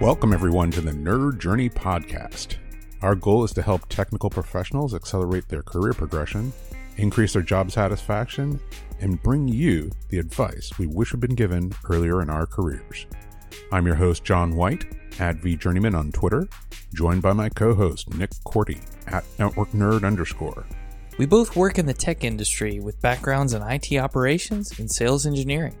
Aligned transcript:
Welcome, 0.00 0.32
everyone, 0.32 0.70
to 0.70 0.80
the 0.80 0.92
Nerd 0.92 1.40
Journey 1.40 1.68
Podcast. 1.68 2.56
Our 3.02 3.14
goal 3.14 3.44
is 3.44 3.52
to 3.52 3.60
help 3.60 3.86
technical 3.90 4.30
professionals 4.30 4.94
accelerate 4.94 5.46
their 5.48 5.62
career 5.62 5.92
progression, 5.92 6.54
increase 6.96 7.34
their 7.34 7.42
job 7.42 7.70
satisfaction, 7.70 8.58
and 9.00 9.22
bring 9.22 9.46
you 9.46 9.90
the 10.08 10.18
advice 10.18 10.70
we 10.78 10.86
wish 10.86 11.10
had 11.10 11.20
been 11.20 11.34
given 11.34 11.74
earlier 11.90 12.22
in 12.22 12.30
our 12.30 12.46
careers. 12.46 13.04
I'm 13.72 13.84
your 13.84 13.94
host, 13.94 14.24
John 14.24 14.56
White, 14.56 14.86
at 15.20 15.36
VJourneyman 15.36 15.94
on 15.94 16.12
Twitter, 16.12 16.48
joined 16.94 17.20
by 17.20 17.34
my 17.34 17.50
co 17.50 17.74
host, 17.74 18.14
Nick 18.14 18.30
Korte, 18.46 18.80
at 19.06 19.26
Network 19.38 19.68
Nerd 19.72 20.06
underscore. 20.06 20.64
We 21.18 21.26
both 21.26 21.56
work 21.56 21.78
in 21.78 21.84
the 21.84 21.92
tech 21.92 22.24
industry 22.24 22.80
with 22.80 23.02
backgrounds 23.02 23.52
in 23.52 23.60
IT 23.60 23.94
operations 23.98 24.78
and 24.78 24.90
sales 24.90 25.26
engineering. 25.26 25.76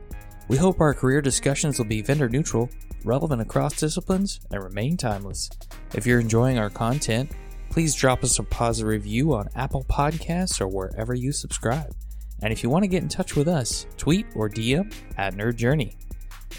We 0.48 0.58
hope 0.58 0.78
our 0.78 0.92
career 0.92 1.22
discussions 1.22 1.78
will 1.78 1.86
be 1.86 2.02
vendor 2.02 2.28
neutral, 2.28 2.68
relevant 3.04 3.42
across 3.42 3.76
disciplines, 3.76 4.40
and 4.50 4.62
remain 4.62 4.96
timeless. 4.96 5.50
If 5.94 6.06
you're 6.06 6.20
enjoying 6.20 6.58
our 6.58 6.70
content, 6.70 7.32
please 7.70 7.94
drop 7.94 8.24
us 8.24 8.38
a 8.38 8.42
positive 8.42 8.88
review 8.88 9.34
on 9.34 9.48
Apple 9.54 9.84
Podcasts 9.84 10.60
or 10.60 10.68
wherever 10.68 11.14
you 11.14 11.32
subscribe. 11.32 11.94
And 12.42 12.52
if 12.52 12.62
you 12.62 12.70
want 12.70 12.84
to 12.84 12.88
get 12.88 13.02
in 13.02 13.08
touch 13.08 13.36
with 13.36 13.48
us, 13.48 13.86
tweet 13.96 14.26
or 14.34 14.48
DM 14.48 14.92
at 15.16 15.34
Nerd 15.34 15.56
Journey. 15.56 15.96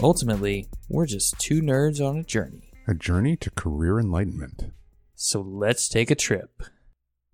Ultimately, 0.00 0.68
we're 0.88 1.06
just 1.06 1.38
two 1.38 1.60
nerds 1.60 2.06
on 2.06 2.16
a 2.16 2.22
journey. 2.22 2.70
A 2.88 2.94
journey 2.94 3.36
to 3.36 3.50
career 3.50 3.98
enlightenment. 3.98 4.72
So 5.14 5.40
let's 5.40 5.88
take 5.88 6.10
a 6.10 6.14
trip. 6.14 6.62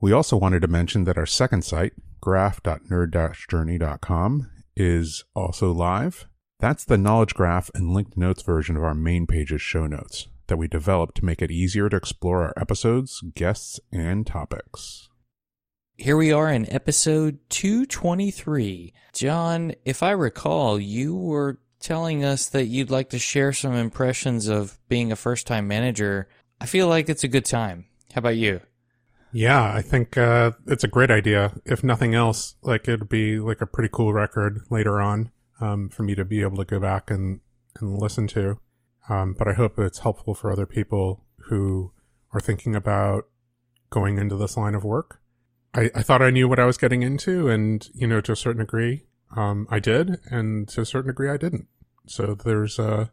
We 0.01 0.13
also 0.13 0.37
wanted 0.37 0.63
to 0.63 0.69
mention 0.69 1.05
that 1.05 1.19
our 1.19 1.27
second 1.27 1.63
site, 1.63 1.93
graph.nerd-journey.com, 2.21 4.51
is 4.77 5.25
also 5.35 5.73
live. 5.73 6.27
That's 6.61 6.85
the 6.85 6.99
knowledge 6.99 7.35
graph 7.35 7.71
and 7.73 7.95
linked 7.95 8.17
notes 8.17 8.43
version 8.43 8.77
of 8.77 8.83
our 8.83 8.95
main 8.95 9.29
page's 9.29 9.63
show 9.63 9.87
notes 9.87 10.27
that 10.49 10.57
we 10.57 10.67
developed 10.67 11.17
to 11.19 11.25
make 11.25 11.41
it 11.41 11.53
easier 11.53 11.89
to 11.89 11.97
explore 11.97 12.43
our 12.43 12.55
episodes, 12.57 13.23
guests, 13.37 13.79
and 13.93 14.27
topics. 14.27 15.09
Here 15.97 16.17
we 16.17 16.33
are 16.33 16.51
in 16.51 16.71
episode 16.73 17.39
223. 17.51 18.93
John, 19.13 19.73
if 19.85 20.03
I 20.03 20.11
recall, 20.11 20.81
you 20.81 21.15
were 21.15 21.61
telling 21.79 22.25
us 22.25 22.49
that 22.49 22.65
you'd 22.65 22.91
like 22.91 23.11
to 23.11 23.21
share 23.21 23.53
some 23.53 23.75
impressions 23.75 24.49
of 24.49 24.81
being 24.89 25.13
a 25.13 25.17
first 25.17 25.47
time 25.47 25.69
manager. 25.69 26.29
I 26.61 26.67
feel 26.67 26.89
like 26.89 27.09
it's 27.09 27.25
a 27.25 27.29
good 27.29 27.45
time. 27.45 27.87
How 28.13 28.19
about 28.19 28.37
you? 28.37 28.61
Yeah, 29.31 29.63
I 29.63 29.83
think 29.83 30.19
uh, 30.19 30.53
it's 30.67 30.83
a 30.83 30.89
great 30.89 31.13
idea. 31.13 31.53
If 31.65 31.85
nothing 31.85 32.17
else, 32.17 32.57
like 32.63 32.89
it'd 32.89 33.09
be 33.09 33.39
like 33.39 33.61
a 33.61 33.67
pretty 33.67 33.91
cool 33.93 34.13
record 34.13 34.63
later 34.71 35.01
on 35.01 35.31
um, 35.61 35.89
for 35.89 36.03
me 36.03 36.15
to 36.15 36.25
be 36.25 36.43
able 36.43 36.57
to 36.59 36.65
go 36.65 36.81
back 36.81 37.11
and, 37.11 37.41
and 37.81 37.99
listen 37.99 38.27
to. 38.29 38.59
Um, 39.09 39.35
but 39.39 39.49
I 39.49 39.55
hope 39.55 39.79
it's 39.79 40.01
helpful 40.01 40.35
for 40.35 40.51
other 40.53 40.67
people 40.67 41.25
who 41.49 41.93
are 42.33 42.41
thinking 42.41 42.77
about 42.77 43.25
going 43.91 44.19
into 44.19 44.37
this 44.37 44.57
line 44.57 44.75
of 44.75 44.85
work. 44.85 45.21
I, 45.75 45.91
I 45.95 46.03
thought 46.03 46.23
I 46.23 46.31
knew 46.31 46.49
what 46.49 46.59
I 46.59 46.65
was 46.65 46.77
getting 46.77 47.03
into, 47.03 47.49
and 47.49 47.89
you 47.95 48.07
know, 48.07 48.21
to 48.21 48.33
a 48.33 48.37
certain 48.37 48.61
degree, 48.61 49.05
um, 49.37 49.67
I 49.71 49.79
did, 49.79 50.19
and 50.31 50.69
to 50.69 50.83
a 50.83 50.87
certain 50.87 51.09
degree, 51.09 51.31
I 51.31 51.37
didn't. 51.37 51.69
So 52.07 52.35
there's 52.35 52.79
uh, 52.79 53.07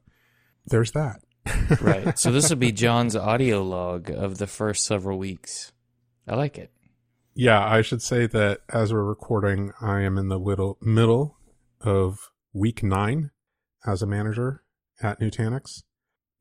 there's 0.66 0.92
that. 0.92 1.22
right. 1.82 2.18
So 2.18 2.32
this 2.32 2.50
would 2.50 2.60
be 2.60 2.72
John's 2.72 3.16
audio 3.16 3.64
log 3.64 4.10
of 4.10 4.38
the 4.38 4.48
first 4.48 4.86
several 4.86 5.18
weeks. 5.18 5.72
I 6.28 6.36
like 6.36 6.58
it. 6.58 6.72
Yeah, 7.36 7.64
I 7.64 7.82
should 7.82 8.02
say 8.02 8.28
that 8.28 8.62
as 8.70 8.94
we're 8.94 9.04
recording, 9.04 9.74
I 9.82 10.02
am 10.02 10.18
in 10.18 10.30
the 10.30 10.40
little 10.40 10.78
middle 10.82 11.38
of 11.82 12.32
week 12.56 12.82
nine 12.82 13.32
as 13.86 14.02
a 14.02 14.08
manager 14.08 14.64
at 15.02 15.20
Nutanix. 15.20 15.84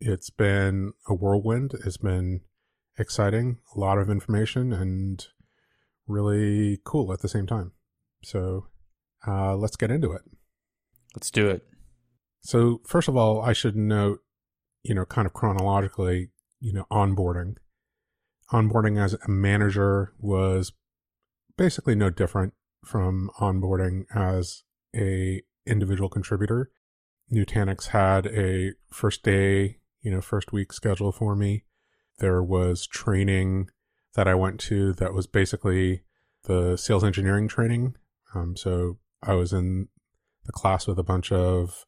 It's 0.01 0.31
been 0.31 0.93
a 1.09 1.15
whirlwind. 1.15 1.75
It's 1.84 1.97
been 1.97 2.41
exciting, 2.98 3.58
a 3.75 3.79
lot 3.79 3.98
of 3.98 4.08
information, 4.08 4.73
and 4.73 5.27
really 6.07 6.80
cool 6.85 7.13
at 7.13 7.20
the 7.20 7.29
same 7.29 7.47
time. 7.47 7.73
So 8.23 8.69
uh, 9.27 9.57
let's 9.57 9.77
get 9.77 9.91
into 9.91 10.13
it. 10.13 10.23
Let's 11.14 11.30
do 11.30 11.48
it. 11.48 11.63
So, 12.41 12.80
first 12.86 13.08
of 13.08 13.17
all, 13.17 13.41
I 13.41 13.53
should 13.53 13.77
note, 13.77 14.20
you 14.83 14.95
know, 14.95 15.05
kind 15.05 15.27
of 15.27 15.33
chronologically, 15.33 16.30
you 16.61 16.73
know, 16.73 16.86
onboarding 16.91 17.57
onboarding 18.53 19.03
as 19.03 19.14
a 19.14 19.30
manager 19.30 20.13
was 20.19 20.73
basically 21.57 21.95
no 21.95 22.11
different 22.11 22.55
from 22.85 23.30
onboarding 23.41 24.05
as 24.14 24.64
a 24.95 25.42
individual 25.67 26.08
contributor. 26.08 26.70
Nutanix 27.33 27.89
had 27.89 28.27
a 28.27 28.73
first 28.92 29.23
day, 29.23 29.79
you 30.02 30.11
know, 30.11 30.20
first 30.20 30.52
week 30.52 30.73
schedule 30.73 31.13
for 31.13 31.35
me. 31.35 31.64
There 32.19 32.42
was 32.42 32.86
training 32.86 33.69
that 34.14 34.29
I 34.29 34.35
went 34.35 34.61
to 34.61 34.92
that 34.95 35.14
was 35.14 35.27
basically 35.27 36.03
the 36.45 36.77
sales 36.77 37.05
engineering 37.05 37.48
training. 37.48 37.97
Um, 38.35 38.57
so 38.57 38.98
I 39.23 39.35
was 39.35 39.53
in 39.53 39.89
the 40.45 40.53
class 40.53 40.86
with 40.86 40.98
a 40.98 41.05
bunch 41.05 41.33
of 41.33 41.85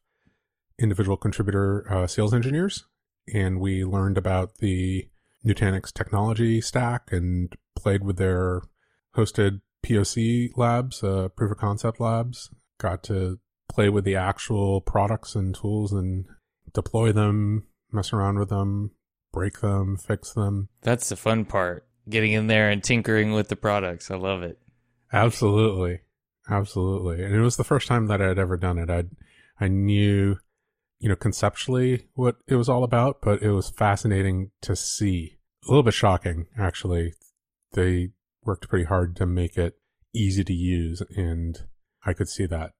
individual 0.79 1.17
contributor 1.17 1.85
uh, 1.91 2.07
sales 2.07 2.33
engineers, 2.33 2.85
and 3.33 3.59
we 3.59 3.83
learned 3.85 4.17
about 4.17 4.57
the 4.57 5.09
Nutanix 5.45 5.93
technology 5.93 6.59
stack 6.61 7.11
and 7.11 7.55
played 7.75 8.03
with 8.03 8.17
their 8.17 8.61
hosted 9.15 9.61
POC 9.85 10.49
labs, 10.57 11.03
uh, 11.03 11.29
proof 11.29 11.51
of 11.51 11.57
concept 11.57 11.99
labs. 11.99 12.49
Got 12.79 13.03
to 13.03 13.39
play 13.77 13.89
with 13.89 14.05
the 14.05 14.15
actual 14.15 14.81
products 14.81 15.35
and 15.35 15.53
tools 15.53 15.93
and 15.93 16.25
deploy 16.73 17.11
them, 17.11 17.67
mess 17.91 18.11
around 18.11 18.39
with 18.39 18.49
them, 18.49 18.89
break 19.31 19.61
them, 19.61 19.95
fix 19.95 20.33
them. 20.33 20.67
That's 20.81 21.09
the 21.09 21.15
fun 21.15 21.45
part. 21.45 21.85
Getting 22.09 22.31
in 22.31 22.47
there 22.47 22.71
and 22.71 22.83
tinkering 22.83 23.33
with 23.33 23.49
the 23.49 23.55
products. 23.55 24.09
I 24.09 24.15
love 24.15 24.41
it. 24.41 24.57
Absolutely. 25.13 25.99
Absolutely. 26.49 27.23
And 27.23 27.35
it 27.35 27.41
was 27.41 27.57
the 27.57 27.63
first 27.63 27.87
time 27.87 28.07
that 28.07 28.19
I'd 28.19 28.39
ever 28.39 28.57
done 28.57 28.79
it. 28.79 28.89
I 28.89 29.03
I 29.63 29.67
knew 29.67 30.37
you 30.99 31.09
know, 31.09 31.15
conceptually 31.15 32.07
what 32.15 32.37
it 32.47 32.55
was 32.55 32.67
all 32.67 32.83
about, 32.83 33.21
but 33.21 33.43
it 33.43 33.51
was 33.51 33.69
fascinating 33.69 34.49
to 34.61 34.75
see. 34.75 35.37
A 35.63 35.69
little 35.69 35.83
bit 35.83 35.93
shocking, 35.93 36.47
actually. 36.57 37.13
They 37.73 38.09
worked 38.43 38.67
pretty 38.69 38.85
hard 38.85 39.15
to 39.17 39.27
make 39.27 39.55
it 39.55 39.77
easy 40.15 40.43
to 40.43 40.53
use, 40.53 41.03
and 41.15 41.59
I 42.03 42.13
could 42.13 42.27
see 42.27 42.47
that 42.47 42.71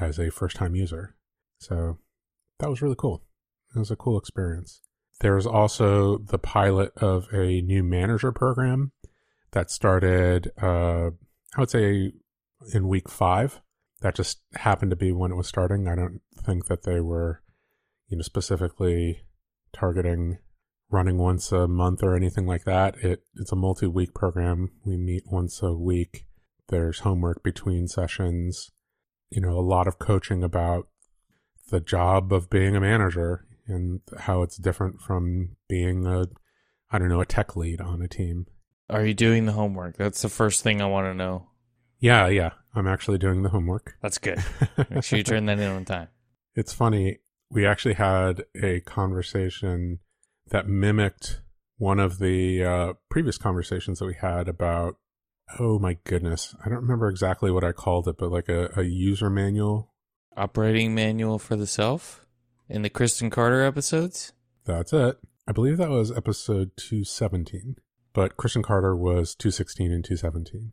as 0.00 0.18
a 0.18 0.30
first 0.30 0.56
time 0.56 0.74
user. 0.74 1.16
So 1.58 1.98
that 2.58 2.70
was 2.70 2.82
really 2.82 2.96
cool. 2.98 3.22
It 3.74 3.78
was 3.78 3.90
a 3.90 3.96
cool 3.96 4.18
experience. 4.18 4.80
There's 5.20 5.46
also 5.46 6.18
the 6.18 6.38
pilot 6.38 6.92
of 6.96 7.28
a 7.32 7.60
new 7.60 7.82
manager 7.82 8.32
program 8.32 8.92
that 9.52 9.70
started, 9.70 10.50
uh, 10.60 11.10
I 11.56 11.60
would 11.60 11.70
say, 11.70 12.12
in 12.72 12.88
week 12.88 13.08
five. 13.08 13.60
That 14.00 14.16
just 14.16 14.40
happened 14.54 14.90
to 14.90 14.96
be 14.96 15.12
when 15.12 15.32
it 15.32 15.36
was 15.36 15.48
starting. 15.48 15.88
I 15.88 15.94
don't 15.94 16.20
think 16.44 16.66
that 16.66 16.82
they 16.82 17.00
were 17.00 17.42
you 18.08 18.18
know, 18.18 18.22
specifically 18.22 19.22
targeting 19.72 20.38
running 20.90 21.18
once 21.18 21.50
a 21.52 21.66
month 21.66 22.02
or 22.02 22.14
anything 22.14 22.46
like 22.46 22.64
that. 22.64 22.96
It 22.98 23.24
it's 23.34 23.52
a 23.52 23.56
multi-week 23.56 24.14
program. 24.14 24.70
We 24.84 24.96
meet 24.96 25.24
once 25.26 25.62
a 25.62 25.72
week. 25.72 26.26
There's 26.68 27.00
homework 27.00 27.42
between 27.42 27.88
sessions. 27.88 28.70
You 29.34 29.42
know, 29.42 29.58
a 29.58 29.60
lot 29.60 29.86
of 29.86 29.98
coaching 29.98 30.44
about 30.44 30.88
the 31.70 31.80
job 31.80 32.32
of 32.32 32.50
being 32.50 32.76
a 32.76 32.80
manager 32.80 33.46
and 33.66 34.00
how 34.20 34.42
it's 34.42 34.56
different 34.56 35.00
from 35.00 35.56
being 35.68 36.06
a 36.06 36.26
I 36.90 36.98
don't 36.98 37.08
know, 37.08 37.20
a 37.20 37.26
tech 37.26 37.56
lead 37.56 37.80
on 37.80 38.02
a 38.02 38.08
team. 38.08 38.46
Are 38.88 39.04
you 39.04 39.14
doing 39.14 39.46
the 39.46 39.52
homework? 39.52 39.96
That's 39.96 40.22
the 40.22 40.28
first 40.28 40.62
thing 40.62 40.80
I 40.80 40.86
want 40.86 41.06
to 41.06 41.14
know. 41.14 41.48
Yeah, 41.98 42.28
yeah. 42.28 42.50
I'm 42.74 42.86
actually 42.86 43.18
doing 43.18 43.42
the 43.42 43.48
homework. 43.48 43.96
That's 44.00 44.18
good. 44.18 44.38
Make 44.90 45.02
sure 45.02 45.16
you 45.16 45.24
turn 45.24 45.46
that 45.46 45.58
in 45.58 45.70
on 45.70 45.84
time. 45.84 46.08
It's 46.54 46.72
funny 46.72 47.18
we 47.50 47.66
actually 47.66 47.94
had 47.94 48.44
a 48.60 48.80
conversation 48.80 50.00
that 50.48 50.68
mimicked 50.68 51.40
one 51.78 52.00
of 52.00 52.18
the 52.18 52.64
uh, 52.64 52.92
previous 53.08 53.38
conversations 53.38 53.98
that 53.98 54.06
we 54.06 54.14
had 54.20 54.48
about 54.48 54.96
oh 55.58 55.78
my 55.78 55.96
goodness 56.04 56.54
i 56.64 56.68
don't 56.68 56.82
remember 56.82 57.08
exactly 57.08 57.50
what 57.50 57.64
i 57.64 57.72
called 57.72 58.08
it 58.08 58.16
but 58.16 58.30
like 58.30 58.48
a, 58.48 58.70
a 58.76 58.82
user 58.82 59.30
manual 59.30 59.92
operating 60.36 60.94
manual 60.94 61.38
for 61.38 61.56
the 61.56 61.66
self 61.66 62.26
in 62.68 62.82
the 62.82 62.90
kristen 62.90 63.30
carter 63.30 63.62
episodes 63.62 64.32
that's 64.64 64.92
it 64.92 65.18
i 65.46 65.52
believe 65.52 65.76
that 65.76 65.90
was 65.90 66.10
episode 66.16 66.70
217 66.76 67.76
but 68.12 68.36
kristen 68.36 68.62
carter 68.62 68.96
was 68.96 69.34
216 69.34 69.92
and 69.92 70.04
217 70.04 70.72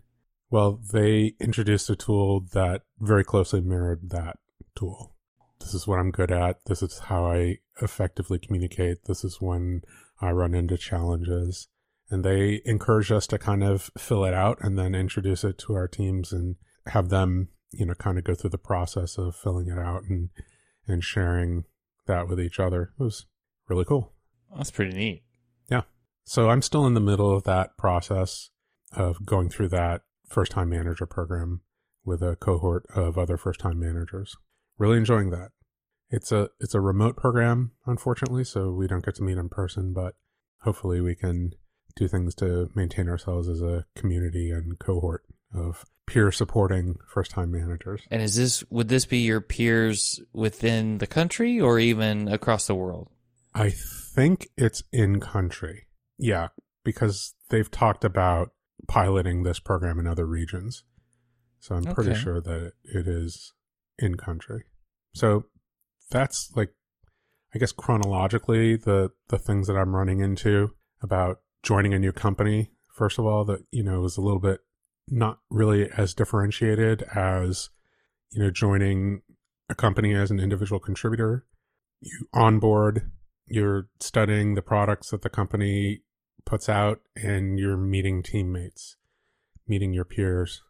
well 0.50 0.80
they 0.92 1.34
introduced 1.40 1.90
a 1.90 1.96
tool 1.96 2.40
that 2.54 2.82
very 3.00 3.24
closely 3.24 3.62
mirrored 3.62 4.10
that 4.10 4.38
tool 4.76 5.16
this 5.62 5.74
is 5.74 5.88
what 5.88 6.00
I'm 6.00 6.12
good 6.12 6.32
at. 6.32 6.66
This 6.66 6.82
is 6.82 7.00
how 7.00 7.26
I 7.26 7.60
effectively 7.82 8.40
communicate. 8.40 9.06
This 9.06 9.24
is 9.24 9.40
when 9.40 9.84
I 10.20 10.32
run 10.32 10.54
into 10.54 10.78
challenges. 10.78 11.68
And 12.12 12.24
they 12.24 12.62
encourage 12.66 13.12
us 13.12 13.26
to 13.28 13.40
kind 13.40 13.64
of 13.64 13.90
fill 13.98 14.26
it 14.26 14.34
out 14.34 14.60
and 14.62 14.78
then 14.78 14.94
introduce 14.94 15.44
it 15.44 15.58
to 15.60 15.74
our 15.74 15.88
teams 15.88 16.32
and 16.32 16.58
have 16.88 17.10
them, 17.10 17.48
you 17.72 17.86
know, 17.86 17.94
kind 17.94 18.18
of 18.18 18.26
go 18.26 18.36
through 18.36 18.50
the 18.50 18.58
process 18.58 19.18
of 19.18 19.36
filling 19.36 19.68
it 19.68 19.80
out 19.80 20.04
and, 20.04 20.30
and 20.88 21.04
sharing 21.04 21.64
that 22.08 22.28
with 22.28 22.40
each 22.40 22.60
other. 22.60 22.92
It 23.00 23.04
was 23.04 23.26
really 23.70 23.86
cool. 23.86 24.12
That's 24.56 24.72
pretty 24.72 24.94
neat. 24.94 25.24
Yeah. 25.70 25.84
So 26.26 26.50
I'm 26.50 26.62
still 26.62 26.86
in 26.86 26.94
the 26.94 27.00
middle 27.00 27.36
of 27.36 27.44
that 27.46 27.78
process 27.78 28.50
of 28.92 29.26
going 29.26 29.50
through 29.50 29.70
that 29.70 30.02
first 30.28 30.52
time 30.52 30.70
manager 30.70 31.06
program 31.06 31.62
with 32.04 32.22
a 32.22 32.36
cohort 32.36 32.86
of 32.94 33.18
other 33.18 33.38
first 33.38 33.60
time 33.60 33.80
managers. 33.80 34.36
Really 34.78 34.98
enjoying 34.98 35.30
that. 35.32 35.52
It's 36.10 36.32
a 36.32 36.50
it's 36.60 36.76
a 36.76 36.82
remote 36.82 37.16
program, 37.16 37.72
unfortunately, 37.86 38.44
so 38.44 38.72
we 38.72 38.88
don't 38.88 39.06
get 39.06 39.16
to 39.16 39.24
meet 39.24 39.38
in 39.38 39.48
person, 39.48 39.94
but 39.94 40.16
hopefully 40.62 41.00
we 41.00 41.16
can 41.16 41.52
do 41.96 42.08
things 42.08 42.36
to 42.36 42.70
maintain 42.76 43.10
ourselves 43.10 43.48
as 43.48 43.62
a 43.62 43.86
community 43.96 44.52
and 44.52 44.80
cohort 44.80 45.24
of 45.54 45.86
peer 46.08 46.32
supporting 46.32 46.96
first 47.08 47.32
time 47.32 47.52
managers. 47.52 48.02
And 48.10 48.22
is 48.22 48.36
this 48.36 48.64
would 48.70 48.90
this 48.90 49.06
be 49.06 49.20
your 49.20 49.42
peers 49.42 50.20
within 50.34 50.98
the 50.98 51.08
country 51.08 51.60
or 51.60 51.80
even 51.80 52.28
across 52.28 52.68
the 52.68 52.76
world? 52.76 53.10
I 53.54 53.70
think 53.70 54.50
it's 54.58 54.84
in 54.92 55.20
country. 55.20 55.88
Yeah, 56.18 56.50
because 56.84 57.34
they've 57.50 57.70
talked 57.70 58.04
about 58.04 58.52
piloting 58.88 59.44
this 59.44 59.60
program 59.60 60.00
in 60.00 60.08
other 60.08 60.26
regions. 60.26 60.84
So 61.60 61.76
I'm 61.76 61.84
pretty 61.84 62.16
sure 62.16 62.42
that 62.42 62.74
it 62.84 63.08
is 63.08 63.54
in 64.00 64.16
country. 64.16 64.64
So 65.14 65.46
that's 66.10 66.52
like 66.56 66.74
I 67.54 67.60
guess 67.60 67.72
chronologically 67.72 68.76
the 68.78 69.12
the 69.30 69.38
things 69.38 69.68
that 69.68 69.78
I'm 69.78 69.96
running 69.96 70.20
into 70.20 70.72
about 71.02 71.40
joining 71.64 71.94
a 71.94 72.00
new 72.00 72.12
company. 72.12 72.72
First 72.94 73.20
of 73.20 73.26
all, 73.26 73.46
that 73.46 73.64
you 73.72 73.84
know 73.84 74.02
was 74.02 74.18
a 74.18 74.22
little 74.22 74.40
bit 74.40 74.62
not 75.08 75.40
really 75.50 75.90
as 75.98 76.14
differentiated 76.14 77.04
as 77.16 77.70
you 78.32 78.42
know 78.42 78.50
joining 78.50 79.22
a 79.70 79.76
company 79.76 80.14
as 80.14 80.32
an 80.32 80.40
individual 80.40 80.80
contributor. 80.80 81.46
You 82.02 82.28
onboard, 82.34 83.12
you're 83.48 83.88
studying 84.00 84.56
the 84.56 84.62
products 84.62 85.12
that 85.12 85.22
the 85.22 85.30
company 85.30 86.02
puts 86.46 86.68
out, 86.68 87.02
and 87.16 87.60
you're 87.60 87.78
meeting 87.78 88.24
teammates, 88.24 88.98
meeting 89.68 89.94
your 89.94 90.06
peers, 90.06 90.62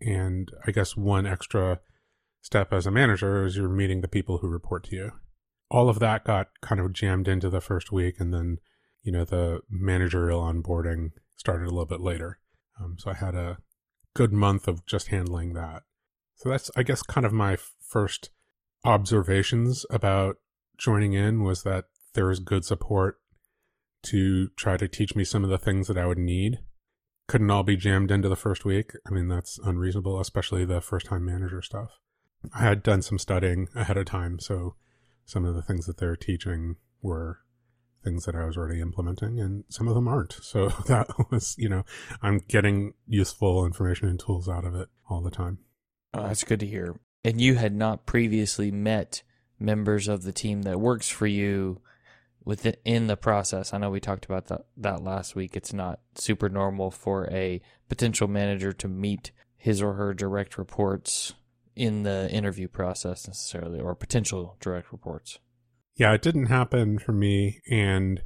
and 0.00 0.50
I 0.66 0.72
guess 0.72 0.96
one 0.96 1.26
extra 1.26 1.80
step 2.42 2.72
as 2.72 2.86
a 2.86 2.90
manager 2.90 3.44
is 3.44 3.56
you're 3.56 3.68
meeting 3.68 4.00
the 4.00 4.08
people 4.08 4.38
who 4.38 4.48
report 4.48 4.84
to 4.84 4.96
you. 4.96 5.12
All 5.70 5.88
of 5.88 6.00
that 6.00 6.24
got 6.24 6.48
kind 6.60 6.80
of 6.80 6.92
jammed 6.92 7.28
into 7.28 7.48
the 7.48 7.60
first 7.60 7.92
week, 7.92 8.16
and 8.18 8.34
then 8.34 8.58
you 9.02 9.12
know 9.12 9.24
the 9.24 9.60
managerial 9.68 10.40
onboarding 10.40 11.10
started 11.36 11.64
a 11.64 11.70
little 11.70 11.86
bit 11.86 12.00
later. 12.00 12.38
Um, 12.80 12.96
so 12.98 13.10
I 13.10 13.14
had 13.14 13.34
a 13.34 13.58
good 14.14 14.32
month 14.32 14.68
of 14.68 14.86
just 14.86 15.08
handling 15.08 15.54
that. 15.54 15.82
So 16.36 16.48
that's 16.48 16.70
I 16.76 16.82
guess 16.82 17.02
kind 17.02 17.26
of 17.26 17.32
my 17.32 17.56
first 17.80 18.30
observations 18.84 19.86
about 19.90 20.36
joining 20.76 21.12
in 21.12 21.42
was 21.42 21.62
that 21.62 21.84
there 22.14 22.26
was 22.26 22.40
good 22.40 22.64
support 22.64 23.20
to 24.04 24.48
try 24.56 24.76
to 24.76 24.88
teach 24.88 25.14
me 25.14 25.24
some 25.24 25.44
of 25.44 25.50
the 25.50 25.58
things 25.58 25.86
that 25.86 25.98
I 25.98 26.06
would 26.06 26.18
need. 26.18 26.58
Couldn't 27.28 27.50
all 27.50 27.62
be 27.62 27.76
jammed 27.76 28.10
into 28.10 28.28
the 28.28 28.36
first 28.36 28.64
week. 28.64 28.92
I 29.06 29.10
mean, 29.10 29.28
that's 29.28 29.58
unreasonable, 29.64 30.20
especially 30.20 30.64
the 30.64 30.80
first 30.80 31.06
time 31.06 31.24
manager 31.24 31.62
stuff. 31.62 31.90
I 32.54 32.62
had 32.62 32.82
done 32.82 33.02
some 33.02 33.18
studying 33.18 33.68
ahead 33.76 33.96
of 33.96 34.06
time, 34.06 34.40
so 34.40 34.74
some 35.24 35.44
of 35.44 35.54
the 35.54 35.62
things 35.62 35.86
that 35.86 35.98
they're 35.98 36.16
teaching 36.16 36.76
were 37.00 37.38
things 38.02 38.24
that 38.24 38.34
I 38.34 38.44
was 38.44 38.56
already 38.56 38.80
implementing, 38.80 39.38
and 39.40 39.64
some 39.68 39.88
of 39.88 39.94
them 39.94 40.08
aren't. 40.08 40.32
So 40.42 40.68
that 40.86 41.08
was, 41.30 41.54
you 41.58 41.68
know, 41.68 41.84
I'm 42.22 42.38
getting 42.38 42.94
useful 43.06 43.64
information 43.64 44.08
and 44.08 44.18
tools 44.18 44.48
out 44.48 44.64
of 44.64 44.74
it 44.74 44.88
all 45.08 45.20
the 45.20 45.30
time. 45.30 45.58
Oh, 46.14 46.24
that's 46.24 46.44
good 46.44 46.60
to 46.60 46.66
hear. 46.66 46.96
And 47.24 47.40
you 47.40 47.54
had 47.54 47.74
not 47.74 48.06
previously 48.06 48.70
met 48.70 49.22
members 49.58 50.08
of 50.08 50.24
the 50.24 50.32
team 50.32 50.62
that 50.62 50.80
works 50.80 51.08
for 51.08 51.26
you 51.26 51.80
within 52.44 53.06
the 53.06 53.16
process. 53.16 53.72
I 53.72 53.78
know 53.78 53.90
we 53.90 54.00
talked 54.00 54.24
about 54.24 54.48
that, 54.48 54.66
that 54.76 55.02
last 55.02 55.36
week. 55.36 55.56
It's 55.56 55.72
not 55.72 56.00
super 56.16 56.48
normal 56.48 56.90
for 56.90 57.28
a 57.30 57.60
potential 57.88 58.28
manager 58.28 58.72
to 58.72 58.88
meet 58.88 59.30
his 59.56 59.80
or 59.80 59.94
her 59.94 60.12
direct 60.12 60.58
reports 60.58 61.34
in 61.76 62.02
the 62.02 62.28
interview 62.30 62.68
process 62.68 63.26
necessarily, 63.26 63.80
or 63.80 63.94
potential 63.94 64.56
direct 64.60 64.92
reports. 64.92 65.38
Yeah, 65.96 66.12
it 66.12 66.22
didn't 66.22 66.46
happen 66.46 66.98
for 66.98 67.12
me. 67.12 67.60
And 67.70 68.22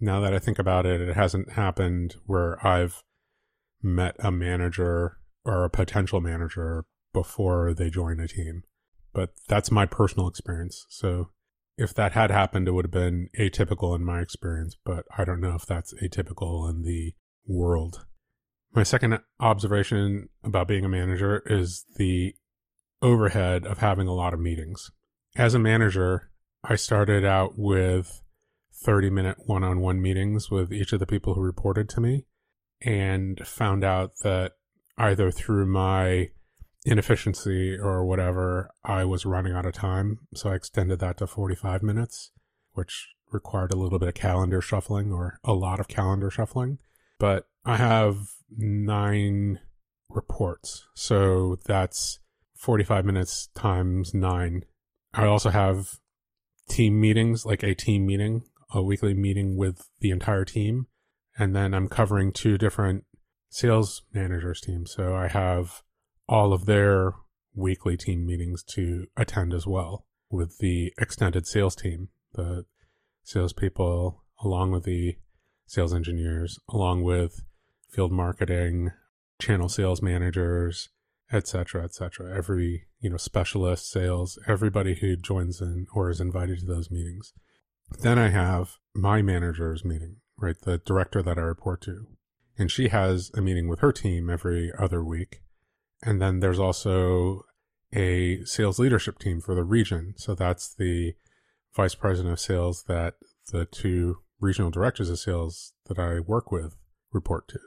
now 0.00 0.20
that 0.20 0.34
I 0.34 0.38
think 0.38 0.58
about 0.58 0.86
it, 0.86 1.00
it 1.00 1.16
hasn't 1.16 1.52
happened 1.52 2.16
where 2.26 2.64
I've 2.66 3.02
met 3.82 4.16
a 4.18 4.30
manager 4.30 5.18
or 5.44 5.64
a 5.64 5.70
potential 5.70 6.20
manager 6.20 6.84
before 7.12 7.74
they 7.74 7.90
join 7.90 8.20
a 8.20 8.28
team. 8.28 8.62
But 9.12 9.30
that's 9.48 9.70
my 9.70 9.86
personal 9.86 10.28
experience. 10.28 10.84
So 10.88 11.30
if 11.76 11.94
that 11.94 12.12
had 12.12 12.30
happened, 12.30 12.68
it 12.68 12.72
would 12.72 12.84
have 12.84 12.92
been 12.92 13.28
atypical 13.38 13.94
in 13.94 14.04
my 14.04 14.20
experience, 14.20 14.76
but 14.84 15.04
I 15.16 15.24
don't 15.24 15.40
know 15.40 15.54
if 15.54 15.64
that's 15.64 15.94
atypical 16.02 16.68
in 16.68 16.82
the 16.82 17.14
world. 17.46 18.04
My 18.74 18.82
second 18.82 19.18
observation 19.40 20.28
about 20.44 20.68
being 20.68 20.84
a 20.84 20.88
manager 20.88 21.42
is 21.46 21.84
the 21.96 22.34
overhead 23.00 23.64
of 23.64 23.78
having 23.78 24.08
a 24.08 24.12
lot 24.12 24.34
of 24.34 24.40
meetings. 24.40 24.90
As 25.36 25.54
a 25.54 25.58
manager, 25.58 26.30
I 26.64 26.76
started 26.76 27.24
out 27.24 27.52
with 27.56 28.22
30 28.74 29.10
minute 29.10 29.36
one 29.46 29.64
on 29.64 29.80
one 29.80 30.00
meetings 30.00 30.50
with 30.50 30.72
each 30.72 30.92
of 30.92 31.00
the 31.00 31.06
people 31.06 31.34
who 31.34 31.40
reported 31.40 31.88
to 31.90 32.00
me 32.00 32.24
and 32.80 33.40
found 33.46 33.84
out 33.84 34.12
that 34.22 34.52
either 34.96 35.30
through 35.30 35.66
my 35.66 36.30
inefficiency 36.84 37.76
or 37.76 38.04
whatever, 38.04 38.70
I 38.84 39.04
was 39.04 39.26
running 39.26 39.52
out 39.52 39.66
of 39.66 39.74
time. 39.74 40.20
So 40.34 40.50
I 40.50 40.54
extended 40.54 41.00
that 41.00 41.18
to 41.18 41.26
45 41.26 41.82
minutes, 41.82 42.30
which 42.72 43.08
required 43.30 43.72
a 43.72 43.76
little 43.76 43.98
bit 43.98 44.08
of 44.08 44.14
calendar 44.14 44.60
shuffling 44.60 45.12
or 45.12 45.38
a 45.44 45.52
lot 45.52 45.80
of 45.80 45.88
calendar 45.88 46.30
shuffling. 46.30 46.78
But 47.18 47.48
I 47.64 47.76
have 47.76 48.16
nine 48.56 49.60
reports. 50.08 50.86
So 50.94 51.58
that's 51.66 52.20
45 52.56 53.04
minutes 53.04 53.48
times 53.54 54.14
nine. 54.14 54.64
I 55.12 55.26
also 55.26 55.50
have 55.50 55.98
team 56.68 57.00
meetings, 57.00 57.44
like 57.44 57.62
a 57.62 57.74
team 57.74 58.06
meeting, 58.06 58.42
a 58.72 58.82
weekly 58.82 59.14
meeting 59.14 59.56
with 59.56 59.88
the 60.00 60.10
entire 60.10 60.44
team. 60.44 60.86
And 61.38 61.54
then 61.54 61.74
I'm 61.74 61.88
covering 61.88 62.32
two 62.32 62.58
different 62.58 63.04
sales 63.48 64.02
managers 64.12 64.60
teams. 64.60 64.92
So 64.92 65.14
I 65.14 65.28
have 65.28 65.82
all 66.28 66.52
of 66.52 66.66
their 66.66 67.12
weekly 67.54 67.96
team 67.96 68.26
meetings 68.26 68.62
to 68.62 69.06
attend 69.16 69.54
as 69.54 69.66
well 69.66 70.04
with 70.30 70.58
the 70.58 70.92
extended 70.98 71.46
sales 71.46 71.74
team, 71.74 72.08
the 72.34 72.64
salespeople, 73.22 74.24
along 74.42 74.72
with 74.72 74.84
the 74.84 75.16
sales 75.66 75.94
engineers, 75.94 76.58
along 76.68 77.02
with 77.02 77.42
field 77.90 78.12
marketing, 78.12 78.90
channel 79.38 79.68
sales 79.68 80.02
managers, 80.02 80.90
et 81.30 81.46
cetera, 81.46 81.84
et 81.84 81.94
cetera. 81.94 82.36
Every, 82.36 82.86
you 83.00 83.10
know, 83.10 83.16
specialist, 83.16 83.90
sales, 83.90 84.38
everybody 84.46 84.96
who 84.96 85.16
joins 85.16 85.60
in 85.60 85.86
or 85.94 86.10
is 86.10 86.20
invited 86.20 86.60
to 86.60 86.66
those 86.66 86.90
meetings. 86.90 87.32
Then 88.00 88.18
I 88.18 88.28
have 88.28 88.76
my 88.94 89.22
manager's 89.22 89.84
meeting, 89.84 90.16
right? 90.38 90.56
The 90.60 90.78
director 90.78 91.22
that 91.22 91.38
I 91.38 91.42
report 91.42 91.80
to. 91.82 92.06
And 92.56 92.70
she 92.70 92.88
has 92.88 93.30
a 93.34 93.40
meeting 93.40 93.68
with 93.68 93.80
her 93.80 93.92
team 93.92 94.28
every 94.28 94.72
other 94.78 95.04
week. 95.04 95.42
And 96.02 96.20
then 96.20 96.40
there's 96.40 96.58
also 96.58 97.44
a 97.92 98.44
sales 98.44 98.78
leadership 98.78 99.18
team 99.18 99.40
for 99.40 99.54
the 99.54 99.64
region. 99.64 100.14
So 100.16 100.34
that's 100.34 100.74
the 100.74 101.14
vice 101.74 101.94
president 101.94 102.32
of 102.32 102.40
sales 102.40 102.84
that 102.88 103.14
the 103.52 103.64
two 103.64 104.18
regional 104.40 104.70
directors 104.70 105.08
of 105.08 105.18
sales 105.18 105.72
that 105.86 105.98
I 105.98 106.20
work 106.20 106.52
with 106.52 106.76
report 107.12 107.48
to. 107.48 107.58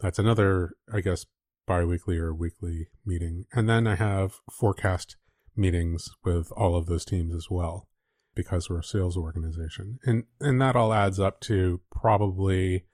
That's 0.00 0.18
another, 0.18 0.72
I 0.92 1.00
guess, 1.00 1.26
biweekly 1.68 2.16
or 2.16 2.34
weekly 2.34 2.88
meeting. 3.06 3.44
And 3.52 3.68
then 3.68 3.86
I 3.86 3.94
have 3.94 4.40
forecast 4.50 5.16
meetings 5.54 6.08
with 6.24 6.50
all 6.56 6.74
of 6.74 6.86
those 6.86 7.04
teams 7.04 7.34
as 7.34 7.48
well 7.50 7.86
because 8.34 8.70
we're 8.70 8.80
a 8.80 8.84
sales 8.84 9.16
organization. 9.16 9.98
And 10.04 10.24
and 10.40 10.60
that 10.60 10.74
all 10.74 10.92
adds 10.92 11.20
up 11.20 11.40
to 11.42 11.80
probably 11.92 12.86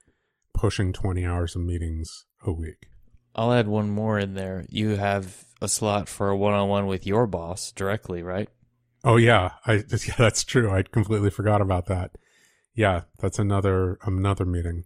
pushing 0.53 0.93
20 0.93 1.25
hours 1.25 1.55
of 1.55 1.61
meetings 1.61 2.25
a 2.45 2.51
week. 2.51 2.87
I'll 3.35 3.53
add 3.53 3.67
one 3.67 3.89
more 3.89 4.19
in 4.19 4.33
there. 4.33 4.65
You 4.69 4.95
have 4.95 5.45
a 5.61 5.67
slot 5.67 6.07
for 6.07 6.29
a 6.29 6.37
one 6.37 6.53
on 6.53 6.69
one 6.69 6.87
with 6.87 7.05
your 7.05 7.27
boss 7.27 7.71
directly, 7.71 8.23
right? 8.23 8.49
Oh 9.03 9.17
yeah, 9.17 9.51
I 9.65 9.73
yeah, 10.07 10.15
that's 10.17 10.43
true. 10.43 10.71
I 10.71 10.83
completely 10.83 11.29
forgot 11.29 11.61
about 11.61 11.85
that. 11.87 12.11
Yeah, 12.73 13.01
that's 13.19 13.39
another 13.39 13.97
another 14.03 14.45
meeting. 14.45 14.85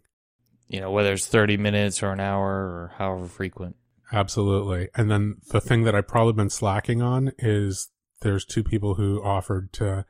You 0.67 0.81
know, 0.81 0.91
whether 0.91 1.13
it's 1.13 1.25
30 1.25 1.57
minutes 1.57 2.03
or 2.03 2.11
an 2.11 2.19
hour 2.19 2.47
or 2.47 2.93
however 2.97 3.25
frequent. 3.25 3.75
Absolutely. 4.11 4.89
And 4.95 5.09
then 5.09 5.37
the 5.51 5.61
thing 5.61 5.83
that 5.83 5.95
I've 5.95 6.07
probably 6.07 6.33
been 6.33 6.49
slacking 6.49 7.01
on 7.01 7.31
is 7.37 7.89
there's 8.21 8.45
two 8.45 8.63
people 8.63 8.95
who 8.95 9.23
offered 9.23 9.71
to 9.73 10.05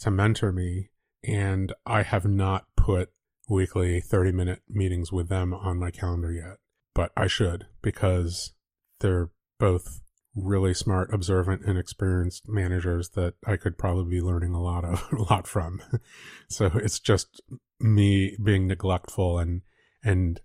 to 0.00 0.10
mentor 0.10 0.52
me 0.52 0.90
and 1.22 1.72
I 1.86 2.02
have 2.02 2.24
not 2.24 2.66
put 2.76 3.10
weekly 3.48 4.00
30 4.00 4.32
minute 4.32 4.62
meetings 4.68 5.12
with 5.12 5.28
them 5.28 5.52
on 5.52 5.78
my 5.78 5.90
calendar 5.90 6.32
yet. 6.32 6.58
But 6.94 7.12
I 7.16 7.26
should 7.26 7.66
because 7.80 8.52
they're 9.00 9.30
both 9.58 10.00
really 10.34 10.74
smart, 10.74 11.12
observant, 11.12 11.62
and 11.64 11.78
experienced 11.78 12.48
managers 12.48 13.10
that 13.10 13.34
I 13.46 13.56
could 13.56 13.78
probably 13.78 14.10
be 14.10 14.22
learning 14.22 14.54
a 14.54 14.62
lot 14.62 14.84
of 14.84 15.06
a 15.12 15.22
lot 15.22 15.46
from. 15.46 15.82
so 16.48 16.66
it's 16.74 16.98
just 16.98 17.40
me 17.80 18.36
being 18.42 18.66
neglectful 18.66 19.38
and 19.38 19.62
and 20.02 20.40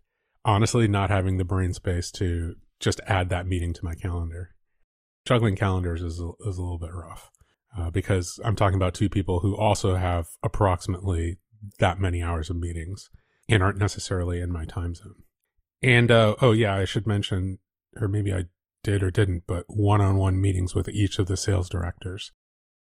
honestly 0.45 0.87
not 0.87 1.09
having 1.09 1.37
the 1.37 1.43
brain 1.43 1.73
space 1.73 2.11
to 2.11 2.55
just 2.79 3.01
add 3.07 3.29
that 3.29 3.47
meeting 3.47 3.73
to 3.73 3.85
my 3.85 3.95
calendar. 3.95 4.51
Juggling 5.25 5.55
calendars 5.55 6.01
is 6.01 6.19
a, 6.19 6.31
is 6.47 6.57
a 6.57 6.61
little 6.61 6.79
bit 6.79 6.93
rough 6.93 7.29
uh, 7.77 7.89
because 7.89 8.39
I'm 8.43 8.55
talking 8.55 8.75
about 8.75 8.93
two 8.93 9.09
people 9.09 9.39
who 9.41 9.55
also 9.55 9.95
have 9.95 10.27
approximately 10.43 11.37
that 11.79 11.99
many 11.99 12.21
hours 12.21 12.49
of 12.49 12.57
meetings 12.57 13.09
and 13.49 13.63
aren't 13.63 13.79
necessarily 13.79 14.39
in 14.39 14.51
my 14.51 14.65
time 14.65 14.95
zone. 14.95 15.23
And 15.81 16.11
uh, 16.11 16.35
oh 16.41 16.51
yeah, 16.51 16.75
I 16.75 16.85
should 16.85 17.07
mention, 17.07 17.59
or 17.99 18.07
maybe 18.07 18.33
I 18.33 18.45
did 18.83 19.03
or 19.03 19.11
didn't, 19.11 19.43
but 19.47 19.65
one-on-one 19.67 20.39
meetings 20.39 20.73
with 20.73 20.89
each 20.89 21.19
of 21.19 21.27
the 21.27 21.37
sales 21.37 21.69
directors 21.69 22.31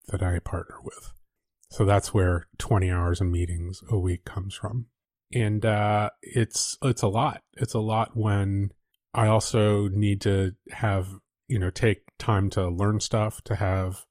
that 0.07 0.21
I 0.21 0.39
partner 0.39 0.75
with. 0.83 1.13
So 1.69 1.85
that's 1.85 2.13
where 2.13 2.47
20 2.57 2.91
hours 2.91 3.21
of 3.21 3.27
meetings 3.27 3.81
a 3.89 3.97
week 3.97 4.25
comes 4.25 4.55
from. 4.55 4.87
And 5.33 5.65
uh, 5.65 6.11
it's 6.21 6.77
it's 6.83 7.01
a 7.01 7.07
lot. 7.07 7.41
It's 7.53 7.73
a 7.73 7.79
lot 7.79 8.11
when 8.15 8.69
I 9.15 9.27
also 9.27 9.87
need 9.87 10.19
to 10.21 10.55
have, 10.71 11.07
you 11.47 11.57
know, 11.57 11.69
take 11.69 12.01
time 12.19 12.49
to 12.51 12.67
learn 12.67 12.99
stuff, 12.99 13.41
to 13.45 13.55
have 13.55 14.05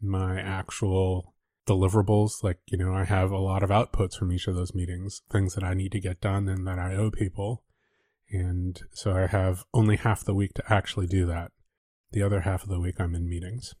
my 0.00 0.38
actual 0.38 1.34
deliverables. 1.66 2.42
Like, 2.42 2.58
you 2.66 2.76
know, 2.76 2.92
I 2.92 3.04
have 3.04 3.30
a 3.30 3.38
lot 3.38 3.62
of 3.62 3.70
outputs 3.70 4.14
from 4.14 4.30
each 4.30 4.46
of 4.46 4.54
those 4.54 4.74
meetings, 4.74 5.22
things 5.30 5.54
that 5.54 5.64
I 5.64 5.72
need 5.72 5.92
to 5.92 6.00
get 6.00 6.20
done 6.20 6.48
and 6.48 6.66
that 6.66 6.78
I 6.78 6.94
owe 6.94 7.10
people. 7.10 7.64
And 8.30 8.78
so 8.92 9.12
I 9.12 9.26
have 9.26 9.64
only 9.72 9.96
half 9.96 10.22
the 10.22 10.34
week 10.34 10.52
to 10.54 10.72
actually 10.72 11.06
do 11.06 11.24
that. 11.26 11.52
The 12.12 12.22
other 12.22 12.40
half 12.40 12.62
of 12.62 12.68
the 12.68 12.80
week 12.80 13.00
I'm 13.00 13.14
in 13.14 13.26
meetings. 13.26 13.74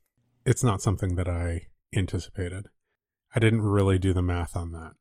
It's 0.46 0.64
not 0.64 0.80
something 0.80 1.16
that 1.16 1.28
I 1.28 1.68
anticipated. 1.94 2.68
I 3.34 3.40
didn't 3.40 3.62
really 3.62 3.98
do 3.98 4.14
the 4.14 4.22
math 4.22 4.56
on 4.56 4.72
that. 4.72 4.92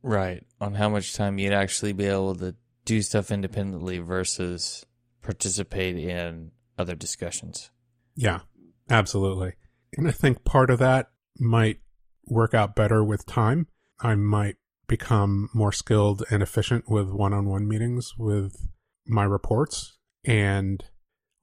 Right. 0.00 0.46
On 0.60 0.74
how 0.74 0.88
much 0.88 1.14
time 1.14 1.38
you'd 1.38 1.52
actually 1.52 1.92
be 1.92 2.06
able 2.06 2.36
to 2.36 2.54
do 2.84 3.02
stuff 3.02 3.32
independently 3.32 3.98
versus 3.98 4.86
participate 5.28 5.94
in 5.94 6.50
other 6.78 6.94
discussions. 6.94 7.70
Yeah, 8.16 8.40
absolutely. 8.88 9.56
And 9.94 10.08
I 10.08 10.10
think 10.10 10.42
part 10.42 10.70
of 10.70 10.78
that 10.78 11.10
might 11.38 11.80
work 12.24 12.54
out 12.54 12.74
better 12.74 13.04
with 13.04 13.26
time. 13.26 13.66
I 14.00 14.14
might 14.14 14.56
become 14.86 15.50
more 15.52 15.70
skilled 15.70 16.24
and 16.30 16.42
efficient 16.42 16.88
with 16.88 17.10
one 17.10 17.34
on 17.34 17.44
one 17.44 17.68
meetings 17.68 18.14
with 18.16 18.70
my 19.06 19.24
reports 19.24 19.98
and 20.24 20.82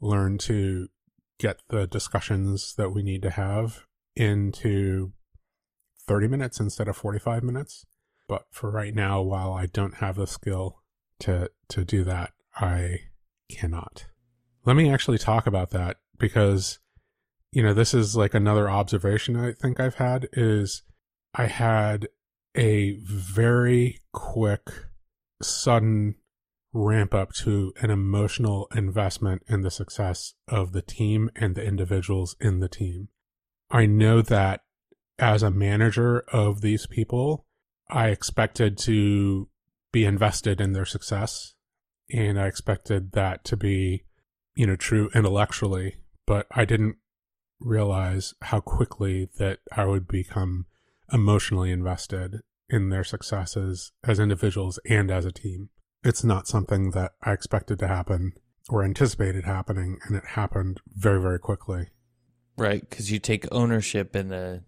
learn 0.01 0.39
to 0.39 0.87
get 1.37 1.61
the 1.69 1.85
discussions 1.85 2.73
that 2.79 2.89
we 2.89 3.03
need 3.03 3.21
to 3.21 3.29
have 3.29 3.83
into 4.15 5.13
30 6.07 6.27
minutes 6.27 6.59
instead 6.59 6.87
of 6.87 6.97
45 6.97 7.43
minutes. 7.43 7.85
But 8.27 8.45
for 8.49 8.71
right 8.71 8.95
now, 8.95 9.21
while 9.21 9.53
I 9.53 9.67
don't 9.67 9.97
have 9.97 10.15
the 10.15 10.25
skill 10.25 10.81
to, 11.19 11.51
to 11.69 11.85
do 11.85 12.03
that, 12.05 12.31
I 12.55 13.01
cannot. 13.49 14.05
Let 14.65 14.75
me 14.75 14.89
actually 14.89 15.17
talk 15.17 15.47
about 15.47 15.71
that 15.71 15.97
because, 16.17 16.79
you 17.51 17.61
know, 17.61 17.73
this 17.73 17.93
is 17.93 18.15
like 18.15 18.33
another 18.33 18.69
observation 18.69 19.35
I 19.35 19.53
think 19.53 19.79
I've 19.79 19.95
had 19.95 20.27
is 20.33 20.83
I 21.33 21.45
had 21.45 22.07
a 22.55 22.97
very 23.03 23.99
quick, 24.13 24.69
sudden 25.41 26.15
ramp 26.73 27.13
up 27.13 27.31
to 27.33 27.73
an 27.81 27.89
emotional 27.89 28.67
investment 28.75 29.43
in 29.47 29.61
the 29.61 29.71
success 29.71 30.33
of 30.47 30.71
the 30.71 30.81
team 30.81 31.29
and 31.35 31.55
the 31.55 31.63
individuals 31.63 32.35
in 32.39 32.59
the 32.59 32.67
team. 32.67 33.09
I 33.69 33.85
know 33.85 34.21
that 34.21 34.61
as 35.17 35.43
a 35.43 35.51
manager 35.51 36.19
of 36.31 36.61
these 36.61 36.85
people, 36.85 37.45
I 37.89 38.09
expected 38.09 38.77
to 38.79 39.47
be 39.91 40.05
invested 40.05 40.59
in 40.59 40.73
their 40.73 40.85
success 40.85 41.54
and 42.11 42.39
I 42.39 42.47
expected 42.47 43.13
that 43.13 43.43
to 43.45 43.57
be, 43.57 44.03
you 44.55 44.67
know, 44.67 44.75
true 44.75 45.09
intellectually, 45.13 45.97
but 46.25 46.47
I 46.51 46.65
didn't 46.65 46.97
realize 47.59 48.33
how 48.43 48.59
quickly 48.59 49.29
that 49.37 49.59
I 49.75 49.85
would 49.85 50.07
become 50.07 50.65
emotionally 51.11 51.71
invested 51.71 52.41
in 52.69 52.89
their 52.89 53.03
successes 53.03 53.91
as 54.03 54.19
individuals 54.19 54.79
and 54.89 55.11
as 55.11 55.25
a 55.25 55.31
team. 55.31 55.69
It's 56.03 56.23
not 56.23 56.47
something 56.47 56.91
that 56.91 57.13
I 57.21 57.31
expected 57.31 57.79
to 57.79 57.87
happen 57.87 58.33
or 58.69 58.83
anticipated 58.83 59.45
happening, 59.45 59.99
and 60.05 60.15
it 60.15 60.25
happened 60.29 60.81
very, 60.95 61.21
very 61.21 61.39
quickly. 61.39 61.87
Right, 62.57 62.87
because 62.87 63.11
you 63.11 63.19
take 63.19 63.45
ownership 63.51 64.15
in 64.15 64.29
the 64.29 64.63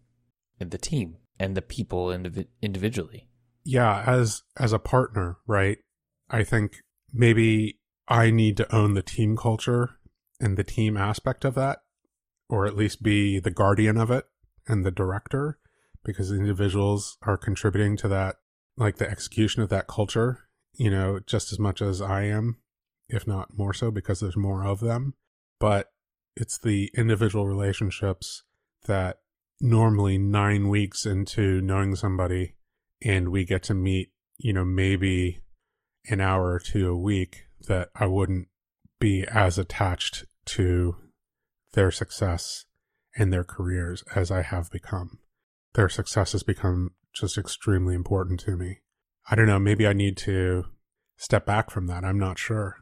in 0.60 0.70
the 0.70 0.78
team 0.78 1.18
and 1.40 1.56
the 1.56 1.62
people 1.62 2.08
indiv- 2.08 2.48
individually. 2.62 3.30
Yeah, 3.64 4.04
as 4.06 4.44
as 4.58 4.74
a 4.74 4.80
partner, 4.80 5.38
right? 5.48 5.78
I 6.30 6.44
think 6.44 6.82
maybe 7.18 7.80
I 8.08 8.32
need 8.32 8.58
to 8.58 8.76
own 8.76 8.94
the 8.94 9.02
team 9.02 9.36
culture 9.36 9.92
and 10.40 10.58
the 10.58 10.64
team 10.64 10.96
aspect 10.96 11.44
of 11.44 11.56
that, 11.56 11.80
or 12.50 12.66
at 12.66 12.76
least 12.76 13.04
be 13.04 13.40
the 13.40 13.52
guardian 13.52 13.98
of 13.98 14.12
it 14.12 14.26
and 14.68 14.86
the 14.86 14.92
director, 14.92 15.60
because 16.06 16.32
individuals 16.32 17.18
are 17.24 17.38
contributing 17.38 17.98
to 17.98 18.08
that, 18.08 18.36
like 18.78 18.98
the 18.98 19.10
execution 19.10 19.62
of 19.62 19.70
that 19.70 19.88
culture, 19.88 20.48
you 20.74 20.90
know, 20.90 21.20
just 21.26 21.52
as 21.52 21.60
much 21.60 21.82
as 21.82 22.02
I 22.02 22.24
am, 22.24 22.58
if 23.10 23.28
not 23.28 23.58
more 23.58 23.74
so, 23.74 23.92
because 23.92 24.20
there's 24.20 24.38
more 24.38 24.66
of 24.66 24.80
them. 24.80 25.16
But 25.60 25.92
it's 26.36 26.58
the 26.58 26.92
individual 26.96 27.48
relationships 27.48 28.44
that 28.86 29.20
normally 29.60 30.18
nine 30.18 30.70
weeks 30.70 31.06
into 31.06 31.62
knowing 31.62 31.96
somebody 31.96 32.56
and 33.04 33.30
we 33.30 33.44
get 33.44 33.64
to 33.64 33.74
meet, 33.74 34.12
you 34.38 34.54
know, 34.54 34.64
maybe 34.64 35.42
an 36.10 36.22
hour 36.22 36.52
or 36.52 36.60
two 36.60 36.90
a 36.90 36.98
week 36.98 37.46
that 37.68 37.90
I 37.96 38.06
wouldn't 38.06 38.48
be 39.00 39.26
as 39.30 39.58
attached 39.58 40.26
to 40.46 40.96
their 41.74 41.92
success 41.92 42.66
and 43.16 43.32
their 43.32 43.44
careers 43.44 44.04
as 44.16 44.32
I 44.32 44.42
have 44.42 44.72
become. 44.72 45.20
Their 45.74 45.90
success 45.90 46.32
has 46.32 46.44
become 46.44 46.92
just 47.14 47.38
extremely 47.38 47.96
important 47.96 48.40
to 48.42 48.56
me. 48.56 48.80
I 49.30 49.36
don't 49.36 49.48
know, 49.48 49.60
maybe 49.60 49.86
I 49.86 49.94
need 49.94 50.18
to 50.18 50.66
step 51.18 51.46
back 51.46 51.70
from 51.70 51.88
that. 51.88 52.04
I'm 52.04 52.20
not 52.20 52.40
sure. 52.40 52.78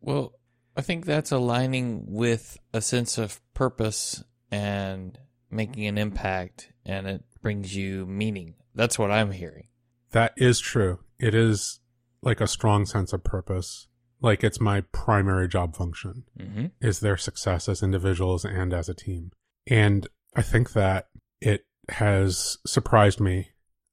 Well, 0.00 0.32
I 0.76 0.82
think 0.82 1.06
that's 1.06 1.30
aligning 1.30 2.04
with 2.08 2.58
a 2.72 2.80
sense 2.80 3.16
of 3.16 3.40
purpose 3.54 4.24
and 4.50 5.16
making 5.50 5.86
an 5.86 5.98
impact, 5.98 6.72
and 6.84 7.06
it 7.06 7.24
brings 7.42 7.74
you 7.74 8.06
meaning. 8.06 8.54
That's 8.74 8.98
what 8.98 9.10
I'm 9.10 9.30
hearing. 9.30 9.68
That 10.10 10.32
is 10.36 10.58
true. 10.58 11.00
It 11.18 11.34
is 11.34 11.80
like 12.24 12.40
a 12.40 12.46
strong 12.46 12.86
sense 12.86 13.12
of 13.12 13.22
purpose. 13.22 13.86
Like 14.20 14.42
it's 14.42 14.60
my 14.60 14.80
primary 14.92 15.48
job 15.48 15.76
function 15.76 16.24
Mm-hmm. 16.38 16.66
is 16.80 17.00
their 17.00 17.16
success 17.16 17.68
as 17.68 17.82
individuals 17.82 18.44
and 18.44 18.72
as 18.72 18.88
a 18.88 18.94
team. 18.94 19.30
And 19.66 20.06
I 20.34 20.42
think 20.42 20.72
that 20.72 21.08
it 21.40 21.66
has 21.90 22.58
surprised 22.66 23.20
me 23.20 23.48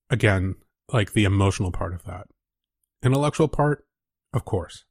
again, 0.10 0.56
like 0.92 1.14
the 1.14 1.26
emotional 1.26 1.72
part 1.72 1.94
of 1.94 2.04
that. 2.06 2.28
Intellectual 3.04 3.48
part, 3.48 3.86
of 4.34 4.46
course, 4.46 4.86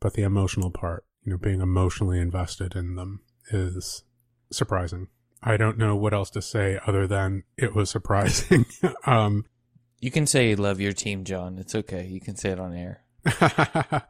but 0.00 0.14
the 0.14 0.22
emotional 0.22 0.70
part, 0.70 1.04
you 1.24 1.32
know, 1.32 1.38
being 1.38 1.60
emotionally 1.60 2.20
invested 2.20 2.74
in 2.76 2.94
them 2.94 3.20
is 3.50 4.04
surprising. 4.52 5.08
I 5.42 5.56
don't 5.56 5.78
know 5.78 5.96
what 5.96 6.14
else 6.14 6.30
to 6.30 6.42
say 6.42 6.78
other 6.86 7.06
than 7.06 7.42
it 7.56 7.74
was 7.74 7.90
surprising. 7.90 8.66
um, 9.06 9.44
You 10.04 10.10
can 10.10 10.26
say 10.26 10.54
love 10.54 10.82
your 10.82 10.92
team, 10.92 11.24
John. 11.24 11.58
It's 11.58 11.74
okay. 11.74 12.06
You 12.06 12.20
can 12.20 12.36
say 12.36 12.50
it 12.50 12.60
on 12.60 12.74
air. 12.74 13.04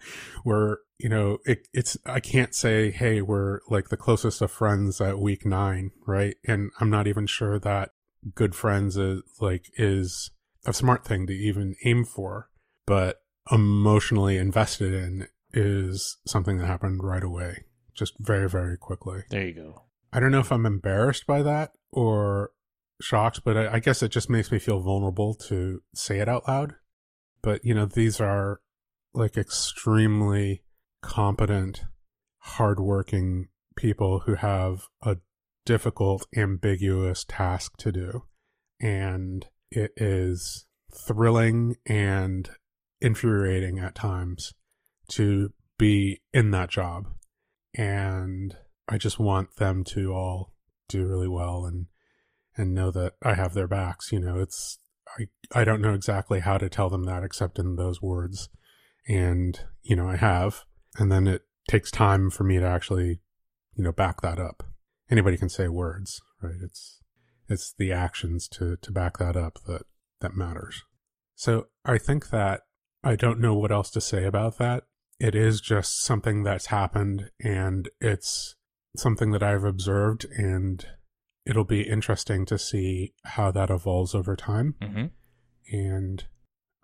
we're 0.44 0.78
you 0.98 1.08
know 1.08 1.38
it, 1.44 1.68
it's 1.72 1.96
i 2.04 2.18
can't 2.18 2.52
say 2.52 2.90
hey 2.90 3.22
we're 3.22 3.60
like 3.68 3.88
the 3.90 3.96
closest 3.96 4.42
of 4.42 4.50
friends 4.50 5.00
at 5.00 5.20
week 5.20 5.46
nine 5.46 5.92
right 6.04 6.34
and 6.48 6.72
i'm 6.80 6.90
not 6.90 7.06
even 7.06 7.28
sure 7.28 7.60
that 7.60 7.90
good 8.34 8.56
friends 8.56 8.96
is 8.96 9.22
like 9.40 9.66
is 9.76 10.32
a 10.66 10.72
smart 10.72 11.04
thing 11.04 11.28
to 11.28 11.32
even 11.32 11.76
aim 11.84 12.04
for 12.04 12.50
but 12.86 13.22
emotionally 13.52 14.36
invested 14.36 14.92
in 14.92 15.28
is 15.52 16.16
something 16.26 16.58
that 16.58 16.66
happened 16.66 17.04
right 17.04 17.22
away 17.22 17.66
just 17.94 18.14
very 18.18 18.48
very 18.50 18.76
quickly 18.76 19.22
There 19.30 19.46
you 19.46 19.54
go. 19.54 19.82
i 20.12 20.18
don't 20.18 20.32
know 20.32 20.40
if 20.40 20.50
i'm 20.50 20.66
embarrassed 20.66 21.24
by 21.24 21.40
that 21.42 21.70
or 21.92 22.50
shocked 23.00 23.40
but 23.44 23.56
I, 23.56 23.74
I 23.74 23.78
guess 23.80 24.02
it 24.02 24.10
just 24.10 24.30
makes 24.30 24.52
me 24.52 24.58
feel 24.58 24.80
vulnerable 24.80 25.34
to 25.48 25.82
say 25.94 26.20
it 26.20 26.28
out 26.28 26.46
loud 26.46 26.74
but 27.42 27.64
you 27.64 27.74
know 27.74 27.86
these 27.86 28.20
are 28.20 28.60
like 29.14 29.36
extremely 29.36 30.62
competent, 31.04 31.84
hardworking 32.38 33.48
people 33.76 34.20
who 34.20 34.34
have 34.34 34.86
a 35.02 35.18
difficult, 35.64 36.26
ambiguous 36.36 37.24
task 37.24 37.76
to 37.78 37.92
do. 37.92 38.24
And 38.80 39.46
it 39.70 39.92
is 39.96 40.66
thrilling 40.92 41.76
and 41.86 42.48
infuriating 43.00 43.78
at 43.78 43.94
times 43.94 44.52
to 45.10 45.52
be 45.78 46.20
in 46.32 46.50
that 46.50 46.70
job. 46.70 47.06
And 47.76 48.56
I 48.88 48.98
just 48.98 49.18
want 49.18 49.56
them 49.56 49.84
to 49.84 50.12
all 50.12 50.52
do 50.88 51.06
really 51.06 51.28
well 51.28 51.64
and 51.64 51.86
and 52.56 52.74
know 52.74 52.90
that 52.90 53.14
I 53.22 53.34
have 53.34 53.54
their 53.54 53.68
backs. 53.68 54.12
You 54.12 54.20
know, 54.20 54.38
it's 54.38 54.78
I 55.18 55.26
I 55.60 55.64
don't 55.64 55.80
know 55.80 55.94
exactly 55.94 56.40
how 56.40 56.58
to 56.58 56.68
tell 56.68 56.90
them 56.90 57.04
that 57.04 57.22
except 57.22 57.58
in 57.58 57.76
those 57.76 58.02
words. 58.02 58.48
And, 59.06 59.60
you 59.82 59.96
know, 59.96 60.08
I 60.08 60.16
have. 60.16 60.64
And 60.96 61.12
then 61.12 61.26
it 61.26 61.42
takes 61.68 61.90
time 61.90 62.30
for 62.30 62.44
me 62.44 62.58
to 62.58 62.66
actually, 62.66 63.20
you 63.74 63.84
know, 63.84 63.92
back 63.92 64.22
that 64.22 64.38
up. 64.38 64.62
Anybody 65.10 65.36
can 65.36 65.48
say 65.48 65.68
words, 65.68 66.22
right? 66.42 66.54
It's 66.62 67.00
it's 67.48 67.74
the 67.76 67.92
actions 67.92 68.48
to 68.48 68.76
to 68.76 68.92
back 68.92 69.18
that 69.18 69.36
up 69.36 69.58
that 69.66 69.82
that 70.20 70.36
matters. 70.36 70.82
So 71.34 71.66
I 71.84 71.98
think 71.98 72.30
that 72.30 72.62
I 73.02 73.16
don't 73.16 73.40
know 73.40 73.54
what 73.54 73.72
else 73.72 73.90
to 73.90 74.00
say 74.00 74.24
about 74.24 74.58
that. 74.58 74.84
It 75.20 75.34
is 75.34 75.60
just 75.60 76.02
something 76.02 76.42
that's 76.42 76.66
happened 76.66 77.30
and 77.42 77.88
it's 78.00 78.56
something 78.96 79.30
that 79.32 79.42
I've 79.42 79.64
observed 79.64 80.24
and 80.36 80.86
it'll 81.46 81.64
be 81.64 81.82
interesting 81.82 82.46
to 82.46 82.58
see 82.58 83.14
how 83.24 83.50
that 83.50 83.70
evolves 83.70 84.14
over 84.14 84.36
time 84.36 84.74
Mm-hmm. 84.80 85.06
and 85.72 86.24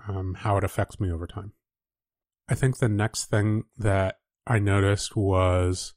um, 0.08 0.34
how 0.38 0.56
it 0.56 0.64
affects 0.64 0.98
me 0.98 1.10
over 1.10 1.26
time. 1.26 1.52
I 2.48 2.54
think 2.54 2.78
the 2.78 2.88
next 2.88 3.26
thing 3.26 3.64
that 3.78 4.18
I 4.46 4.58
noticed 4.58 5.14
was 5.14 5.94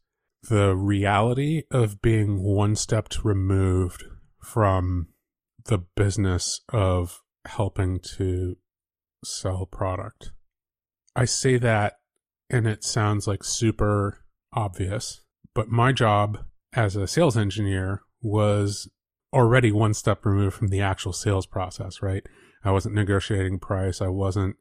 the 0.50 0.76
reality 0.76 1.64
of 1.72 2.02
being 2.02 2.44
one 2.44 2.76
step 2.76 3.08
removed 3.24 4.04
from 4.44 5.08
the 5.66 5.80
business 5.96 6.60
of 6.70 7.22
helping 7.46 8.00
to 8.18 8.58
sell 9.24 9.66
product. 9.66 10.32
I 11.16 11.26
say 11.26 11.58
that 11.58 11.94
and 12.50 12.68
it 12.68 12.84
sounds 12.84 13.26
like 13.26 13.44
super 13.44 14.26
obvious, 14.52 15.22
but 15.56 15.70
my 15.70 15.92
job 15.94 16.40
as 16.74 16.96
a 16.96 17.08
sales 17.08 17.38
engineer 17.38 18.02
was 18.24 18.90
already 19.32 19.72
one 19.72 19.94
step 19.94 20.26
removed 20.26 20.56
from 20.56 20.70
the 20.70 20.82
actual 20.82 21.14
sales 21.14 21.46
process, 21.46 22.02
right? 22.02 22.24
I 22.64 22.72
wasn't 22.72 22.96
negotiating 22.96 23.60
price. 23.60 24.02
I 24.02 24.08
wasn't, 24.08 24.56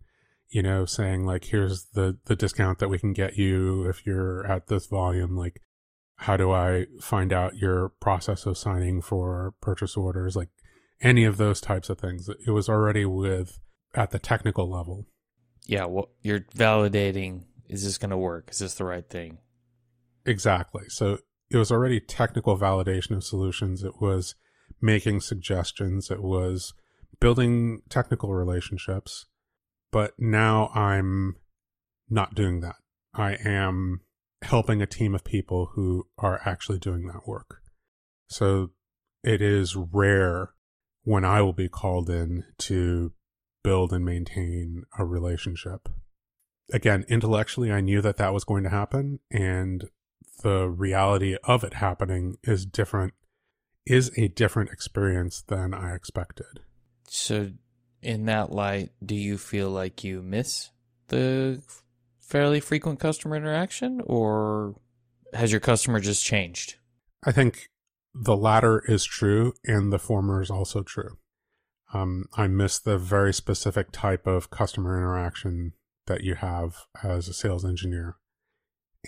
you 0.51 0.63
know, 0.63 0.85
saying 0.85 1.25
like, 1.25 1.45
here's 1.45 1.87
the, 1.95 2.19
the 2.27 2.37
discount 2.37 2.79
that 2.81 2.89
we 2.89 2.99
can 2.99 3.13
get 3.13 3.37
you 3.37 3.89
if 3.89 4.05
you're 4.05 4.47
at 4.47 4.67
this 4.67 4.87
volume. 4.87 5.37
Like, 5.37 5.61
how 6.17 6.37
do 6.37 6.53
I 6.53 6.87
find 7.01 7.33
out 7.33 7.57
your 7.57 7.91
process 8.01 8.47
of 8.47 8.59
signing 8.59 9.01
for 9.01 9.55
purchase 9.61 9.97
orders? 9.97 10.37
Like 10.37 10.49
any 11.03 11.25
of 11.25 11.37
those 11.37 11.61
types 11.61 11.91
of 11.91 11.99
things. 11.99 12.29
It 12.29 12.51
was 12.51 12.69
already 12.69 13.05
with 13.05 13.59
at 13.95 14.11
the 14.11 14.19
technical 14.19 14.71
level. 14.71 15.07
Yeah, 15.67 15.85
well, 15.85 16.11
you're 16.23 16.41
validating 16.57 17.45
is 17.69 17.85
this 17.85 17.99
going 17.99 18.11
to 18.11 18.19
work? 18.19 18.51
Is 18.51 18.59
this 18.59 18.75
the 18.75 18.85
right 18.85 19.09
thing? 19.09 19.39
Exactly. 20.27 20.85
So 20.89 21.19
it 21.53 21.59
was 21.59 21.71
already 21.71 22.01
technical 22.01 22.59
validation 22.59 23.15
of 23.15 23.23
solutions. 23.23 23.83
It 23.83 24.01
was 24.01 24.35
making 24.81 25.21
suggestions. 25.21 26.11
It 26.11 26.23
was 26.23 26.73
building 27.21 27.83
technical 27.91 28.33
relationships. 28.33 29.27
But 29.91 30.15
now 30.19 30.69
I'm 30.75 31.37
not 32.09 32.35
doing 32.35 32.61
that. 32.61 32.77
I 33.15 33.37
am 33.45 34.01
helping 34.41 34.81
a 34.81 34.87
team 34.87 35.15
of 35.15 35.25
people 35.25 35.73
who 35.75 36.09
are 36.17 36.41
actually 36.47 36.79
doing 36.79 37.07
that 37.07 37.29
work. 37.29 37.61
So 38.29 38.71
it 39.23 39.43
is 39.43 39.77
rare 39.77 40.55
when 41.05 41.25
I 41.25 41.43
will 41.43 41.53
be 41.53 41.69
called 41.69 42.09
in 42.09 42.45
to 42.61 43.13
build 43.63 43.93
and 43.93 44.05
maintain 44.05 44.85
a 44.99 45.05
relationship. 45.05 45.89
Again, 46.73 47.05
intellectually, 47.09 47.71
I 47.71 47.83
knew 47.83 48.01
that 48.01 48.17
that 48.17 48.33
was 48.33 48.45
going 48.45 48.65
to 48.65 48.71
happen, 48.71 49.19
and 49.31 49.85
the 50.43 50.69
reality 50.69 51.37
of 51.45 51.65
it 51.65 51.75
happening 51.75 52.37
is 52.43 52.67
different, 52.67 53.15
is 53.87 54.11
a 54.17 54.29
different 54.29 54.71
experience 54.71 55.43
than 55.43 55.75
I 55.75 55.95
expected. 55.95 56.61
So, 57.09 57.53
in 58.01 58.25
that 58.27 58.53
light, 58.53 58.91
do 59.05 59.15
you 59.15 59.39
feel 59.39 59.71
like 59.71 60.03
you 60.03 60.23
miss 60.23 60.71
the 61.09 61.63
fairly 62.21 62.61
frequent 62.61 62.99
customer 62.99 63.37
interaction, 63.37 64.01
or 64.07 64.77
has 65.35 65.51
your 65.51 65.61
customer 65.61 66.01
just 66.01 66.25
changed? 66.25 66.77
I 67.25 67.33
think 67.33 67.69
the 68.15 68.37
latter 68.37 68.83
is 68.89 69.05
true, 69.05 69.55
and 69.65 69.93
the 69.93 69.99
former 69.99 70.43
is 70.43 70.51
also 70.51 70.83
true. 70.83 71.19
Um, 71.95 72.25
I 72.35 72.47
miss 72.47 72.79
the 72.79 72.99
very 72.99 73.35
specific 73.35 73.89
type 73.93 74.27
of 74.27 74.51
customer 74.51 74.97
interaction 74.97 75.75
that 76.07 76.23
you 76.23 76.35
have 76.37 76.87
as 77.03 77.29
a 77.29 77.35
sales 77.35 77.65
engineer. 77.65 78.17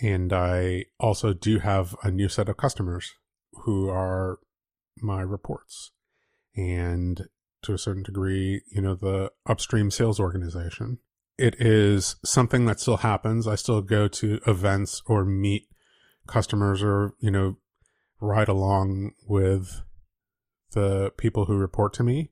And 0.01 0.33
I 0.33 0.85
also 0.99 1.33
do 1.33 1.59
have 1.59 1.95
a 2.03 2.11
new 2.11 2.27
set 2.27 2.49
of 2.49 2.57
customers 2.57 3.13
who 3.63 3.89
are 3.89 4.39
my 5.01 5.21
reports. 5.21 5.91
And 6.55 7.27
to 7.63 7.73
a 7.73 7.77
certain 7.77 8.03
degree, 8.03 8.61
you 8.71 8.81
know, 8.81 8.95
the 8.95 9.31
upstream 9.47 9.91
sales 9.91 10.19
organization. 10.19 10.99
It 11.37 11.55
is 11.59 12.15
something 12.23 12.65
that 12.65 12.79
still 12.79 12.97
happens. 12.97 13.47
I 13.47 13.55
still 13.55 13.81
go 13.81 14.07
to 14.07 14.39
events 14.47 15.01
or 15.05 15.25
meet 15.25 15.67
customers 16.27 16.81
or, 16.81 17.13
you 17.19 17.31
know, 17.31 17.57
ride 18.21 18.47
along 18.47 19.11
with 19.27 19.81
the 20.71 21.11
people 21.17 21.45
who 21.45 21.55
report 21.55 21.93
to 21.93 22.03
me, 22.03 22.31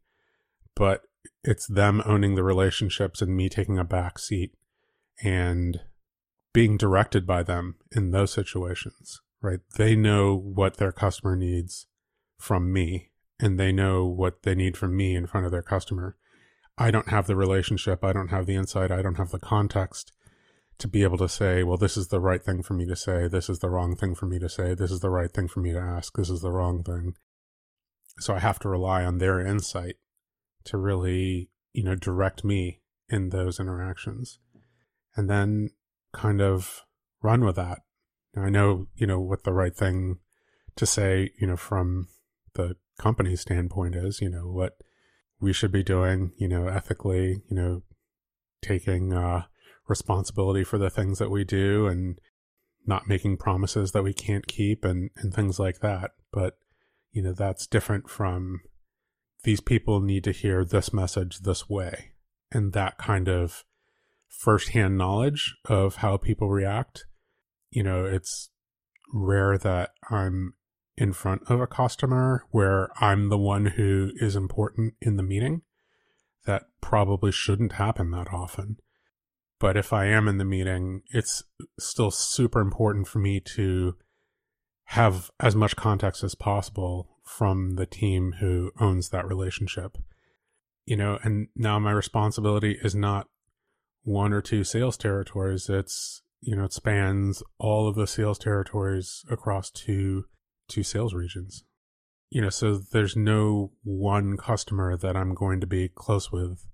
but 0.75 1.01
it's 1.43 1.67
them 1.67 2.01
owning 2.05 2.35
the 2.35 2.43
relationships 2.43 3.21
and 3.21 3.35
me 3.35 3.49
taking 3.49 3.77
a 3.77 3.83
back 3.83 4.19
seat 4.19 4.53
and 5.23 5.81
being 6.53 6.77
directed 6.77 7.25
by 7.25 7.43
them 7.43 7.75
in 7.91 8.11
those 8.11 8.31
situations, 8.31 9.21
right? 9.41 9.59
They 9.75 9.95
know 9.95 10.35
what 10.35 10.77
their 10.77 10.91
customer 10.91 11.35
needs 11.35 11.87
from 12.37 12.71
me 12.71 13.09
and 13.39 13.59
they 13.59 13.71
know 13.71 14.05
what 14.05 14.43
they 14.43 14.55
need 14.55 14.77
from 14.77 14.95
me 14.95 15.15
in 15.15 15.25
front 15.25 15.45
of 15.45 15.51
their 15.51 15.63
customer. 15.63 16.15
I 16.77 16.91
don't 16.91 17.09
have 17.09 17.27
the 17.27 17.35
relationship. 17.35 18.03
I 18.03 18.13
don't 18.13 18.29
have 18.29 18.45
the 18.45 18.55
insight. 18.55 18.91
I 18.91 19.01
don't 19.01 19.17
have 19.17 19.31
the 19.31 19.39
context 19.39 20.11
to 20.79 20.87
be 20.87 21.03
able 21.03 21.17
to 21.17 21.29
say, 21.29 21.63
well, 21.63 21.77
this 21.77 21.97
is 21.97 22.07
the 22.07 22.19
right 22.19 22.43
thing 22.43 22.63
for 22.63 22.73
me 22.73 22.85
to 22.85 22.95
say. 22.95 23.27
This 23.27 23.49
is 23.49 23.59
the 23.59 23.69
wrong 23.69 23.95
thing 23.95 24.15
for 24.15 24.25
me 24.25 24.39
to 24.39 24.49
say. 24.49 24.73
This 24.73 24.91
is 24.91 25.01
the 25.01 25.09
right 25.09 25.31
thing 25.31 25.47
for 25.47 25.59
me 25.59 25.71
to 25.71 25.79
ask. 25.79 26.15
This 26.15 26.29
is 26.29 26.41
the 26.41 26.51
wrong 26.51 26.83
thing. 26.83 27.15
So 28.19 28.35
I 28.35 28.39
have 28.39 28.59
to 28.59 28.69
rely 28.69 29.03
on 29.03 29.17
their 29.17 29.39
insight 29.39 29.95
to 30.65 30.77
really, 30.77 31.49
you 31.73 31.83
know, 31.83 31.95
direct 31.95 32.43
me 32.43 32.81
in 33.09 33.29
those 33.29 33.59
interactions 33.59 34.39
and 35.15 35.29
then 35.29 35.69
kind 36.13 36.41
of 36.41 36.83
run 37.21 37.43
with 37.43 37.55
that. 37.55 37.79
I 38.35 38.49
know, 38.49 38.87
you 38.95 39.05
know, 39.05 39.19
what 39.19 39.43
the 39.43 39.53
right 39.53 39.75
thing 39.75 40.19
to 40.75 40.85
say, 40.85 41.31
you 41.39 41.47
know, 41.47 41.57
from 41.57 42.07
the 42.55 42.75
company 42.97 43.35
standpoint 43.35 43.95
is, 43.95 44.21
you 44.21 44.29
know, 44.29 44.47
what 44.51 44.73
we 45.39 45.53
should 45.53 45.71
be 45.71 45.83
doing, 45.83 46.31
you 46.37 46.47
know, 46.47 46.67
ethically, 46.67 47.41
you 47.49 47.55
know, 47.55 47.83
taking 48.61 49.13
uh, 49.13 49.43
responsibility 49.87 50.63
for 50.63 50.77
the 50.77 50.89
things 50.89 51.19
that 51.19 51.29
we 51.29 51.43
do 51.43 51.87
and 51.87 52.19
not 52.85 53.07
making 53.07 53.37
promises 53.37 53.91
that 53.91 54.03
we 54.03 54.13
can't 54.13 54.47
keep 54.47 54.83
and, 54.83 55.09
and 55.17 55.33
things 55.33 55.59
like 55.59 55.79
that. 55.79 56.11
But, 56.31 56.57
you 57.11 57.21
know, 57.21 57.33
that's 57.33 57.67
different 57.67 58.09
from 58.09 58.61
these 59.43 59.61
people 59.61 59.99
need 59.99 60.23
to 60.23 60.31
hear 60.31 60.65
this 60.65 60.93
message 60.93 61.39
this 61.39 61.69
way. 61.69 62.13
And 62.51 62.73
that 62.73 62.97
kind 62.97 63.27
of 63.27 63.63
firsthand 64.37 64.97
knowledge 64.97 65.55
of 65.65 65.97
how 65.97 66.17
people 66.17 66.49
react. 66.49 67.05
You 67.69 67.83
know, 67.83 68.05
it's 68.05 68.49
rare 69.13 69.57
that 69.57 69.91
I'm 70.09 70.53
in 70.97 71.13
front 71.13 71.43
of 71.47 71.61
a 71.61 71.67
customer 71.67 72.45
where 72.51 72.89
I'm 73.01 73.29
the 73.29 73.37
one 73.37 73.65
who 73.65 74.11
is 74.17 74.35
important 74.35 74.95
in 75.01 75.15
the 75.15 75.23
meeting. 75.23 75.61
That 76.45 76.63
probably 76.81 77.31
shouldn't 77.31 77.73
happen 77.73 78.11
that 78.11 78.27
often. 78.33 78.77
But 79.59 79.77
if 79.77 79.93
I 79.93 80.07
am 80.07 80.27
in 80.27 80.39
the 80.39 80.45
meeting, 80.45 81.03
it's 81.11 81.43
still 81.79 82.11
super 82.11 82.59
important 82.59 83.07
for 83.07 83.19
me 83.19 83.39
to 83.55 83.95
have 84.85 85.31
as 85.39 85.55
much 85.55 85.77
context 85.77 86.23
as 86.23 86.35
possible 86.35 87.17
from 87.23 87.75
the 87.75 87.85
team 87.85 88.35
who 88.41 88.71
owns 88.79 89.09
that 89.09 89.27
relationship. 89.27 89.97
You 90.85 90.97
know, 90.97 91.17
and 91.23 91.47
now 91.55 91.79
my 91.79 91.91
responsibility 91.91 92.77
is 92.83 92.93
not 92.93 93.27
one 94.03 94.33
or 94.33 94.41
two 94.41 94.63
sales 94.63 94.97
territories. 94.97 95.69
It's, 95.69 96.21
you 96.41 96.55
know, 96.55 96.65
it 96.65 96.73
spans 96.73 97.41
all 97.57 97.87
of 97.87 97.95
the 97.95 98.07
sales 98.07 98.37
territories 98.37 99.25
across 99.29 99.69
two 99.69 100.25
two 100.67 100.83
sales 100.83 101.13
regions. 101.13 101.63
You 102.29 102.41
know, 102.41 102.49
so 102.49 102.77
there's 102.77 103.15
no 103.15 103.71
one 103.83 104.37
customer 104.37 104.97
that 104.97 105.15
I'm 105.15 105.33
going 105.33 105.59
to 105.61 105.67
be 105.67 105.89
close 105.89 106.31
with 106.31 106.65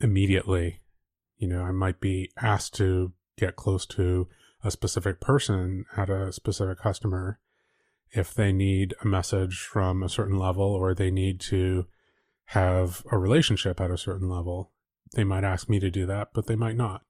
immediately. 0.00 0.80
You 1.36 1.48
know, 1.48 1.62
I 1.62 1.72
might 1.72 2.00
be 2.00 2.30
asked 2.40 2.74
to 2.74 3.12
get 3.38 3.56
close 3.56 3.86
to 3.86 4.28
a 4.62 4.70
specific 4.70 5.20
person 5.20 5.84
at 5.96 6.10
a 6.10 6.32
specific 6.32 6.78
customer 6.78 7.38
if 8.10 8.34
they 8.34 8.52
need 8.52 8.94
a 9.02 9.06
message 9.06 9.60
from 9.60 10.02
a 10.02 10.08
certain 10.08 10.38
level 10.38 10.64
or 10.64 10.94
they 10.94 11.10
need 11.10 11.40
to 11.40 11.86
have 12.46 13.02
a 13.12 13.18
relationship 13.18 13.80
at 13.80 13.90
a 13.90 13.98
certain 13.98 14.28
level. 14.28 14.72
They 15.14 15.24
might 15.24 15.44
ask 15.44 15.68
me 15.68 15.80
to 15.80 15.90
do 15.90 16.06
that, 16.06 16.28
but 16.34 16.46
they 16.46 16.56
might 16.56 16.76
not. 16.76 17.02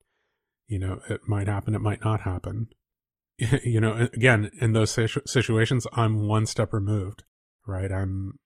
You 0.67 0.79
know, 0.79 0.99
it 1.09 1.21
might 1.27 1.47
happen, 1.47 1.75
it 1.75 1.81
might 1.81 2.03
not 2.03 2.21
happen. 2.21 2.69
you 3.63 3.81
know, 3.81 4.07
again, 4.13 4.51
in 4.61 4.73
those 4.73 4.91
situ- 4.91 5.21
situations, 5.25 5.87
I'm 5.93 6.27
one 6.27 6.45
step 6.45 6.73
removed, 6.73 7.23
right? 7.65 7.91
I'm, 7.91 8.39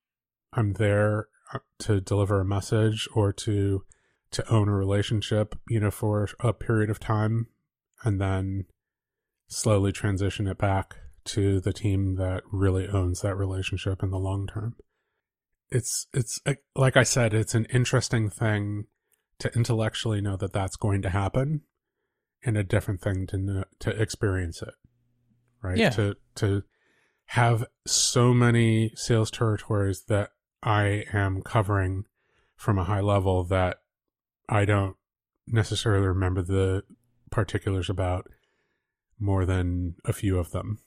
I'm 0.53 0.73
there 0.73 1.27
uh, 1.53 1.59
to 1.79 1.99
deliver 1.99 2.39
a 2.39 2.45
message 2.45 3.07
or 3.13 3.33
to, 3.33 3.83
to 4.31 4.49
own 4.49 4.69
a 4.69 4.73
relationship, 4.73 5.55
you 5.67 5.79
know, 5.79 5.91
for 5.91 6.27
a 6.39 6.53
period 6.53 6.89
of 6.89 6.99
time 6.99 7.47
and 8.03 8.19
then 8.21 8.65
slowly 9.47 9.91
transition 9.91 10.47
it 10.47 10.57
back 10.57 10.95
to 11.25 11.59
the 11.59 11.73
team 11.73 12.15
that 12.15 12.43
really 12.51 12.87
owns 12.87 13.21
that 13.21 13.35
relationship 13.35 14.03
in 14.03 14.11
the 14.11 14.19
long 14.19 14.47
term. 14.47 14.75
It's, 15.69 16.07
it's 16.13 16.39
like 16.75 16.97
I 16.97 17.03
said, 17.03 17.33
it's 17.33 17.55
an 17.55 17.65
interesting 17.65 18.29
thing 18.29 18.85
to 19.39 19.51
intellectually 19.55 20.21
know 20.21 20.35
that 20.37 20.53
that's 20.53 20.75
going 20.75 21.01
to 21.01 21.09
happen 21.09 21.61
and 22.45 22.57
a 22.57 22.63
different 22.63 23.01
thing 23.01 23.25
to 23.27 23.37
know, 23.37 23.63
to 23.79 23.89
experience 23.89 24.61
it 24.61 24.73
right? 25.63 25.77
Yeah. 25.77 25.89
To 25.91 26.15
to 26.35 26.63
have 27.27 27.65
so 27.87 28.33
many 28.33 28.91
sales 28.95 29.31
territories 29.31 30.03
that 30.09 30.31
I 30.61 31.05
am 31.11 31.41
covering 31.41 32.03
from 32.55 32.77
a 32.77 32.83
high 32.83 33.01
level 33.01 33.43
that 33.45 33.77
I 34.47 34.65
don't 34.65 34.95
necessarily 35.47 36.05
remember 36.05 36.43
the 36.43 36.83
particulars 37.31 37.89
about 37.89 38.27
more 39.19 39.45
than 39.45 39.95
a 40.05 40.13
few 40.13 40.37
of 40.37 40.51
them. 40.51 40.79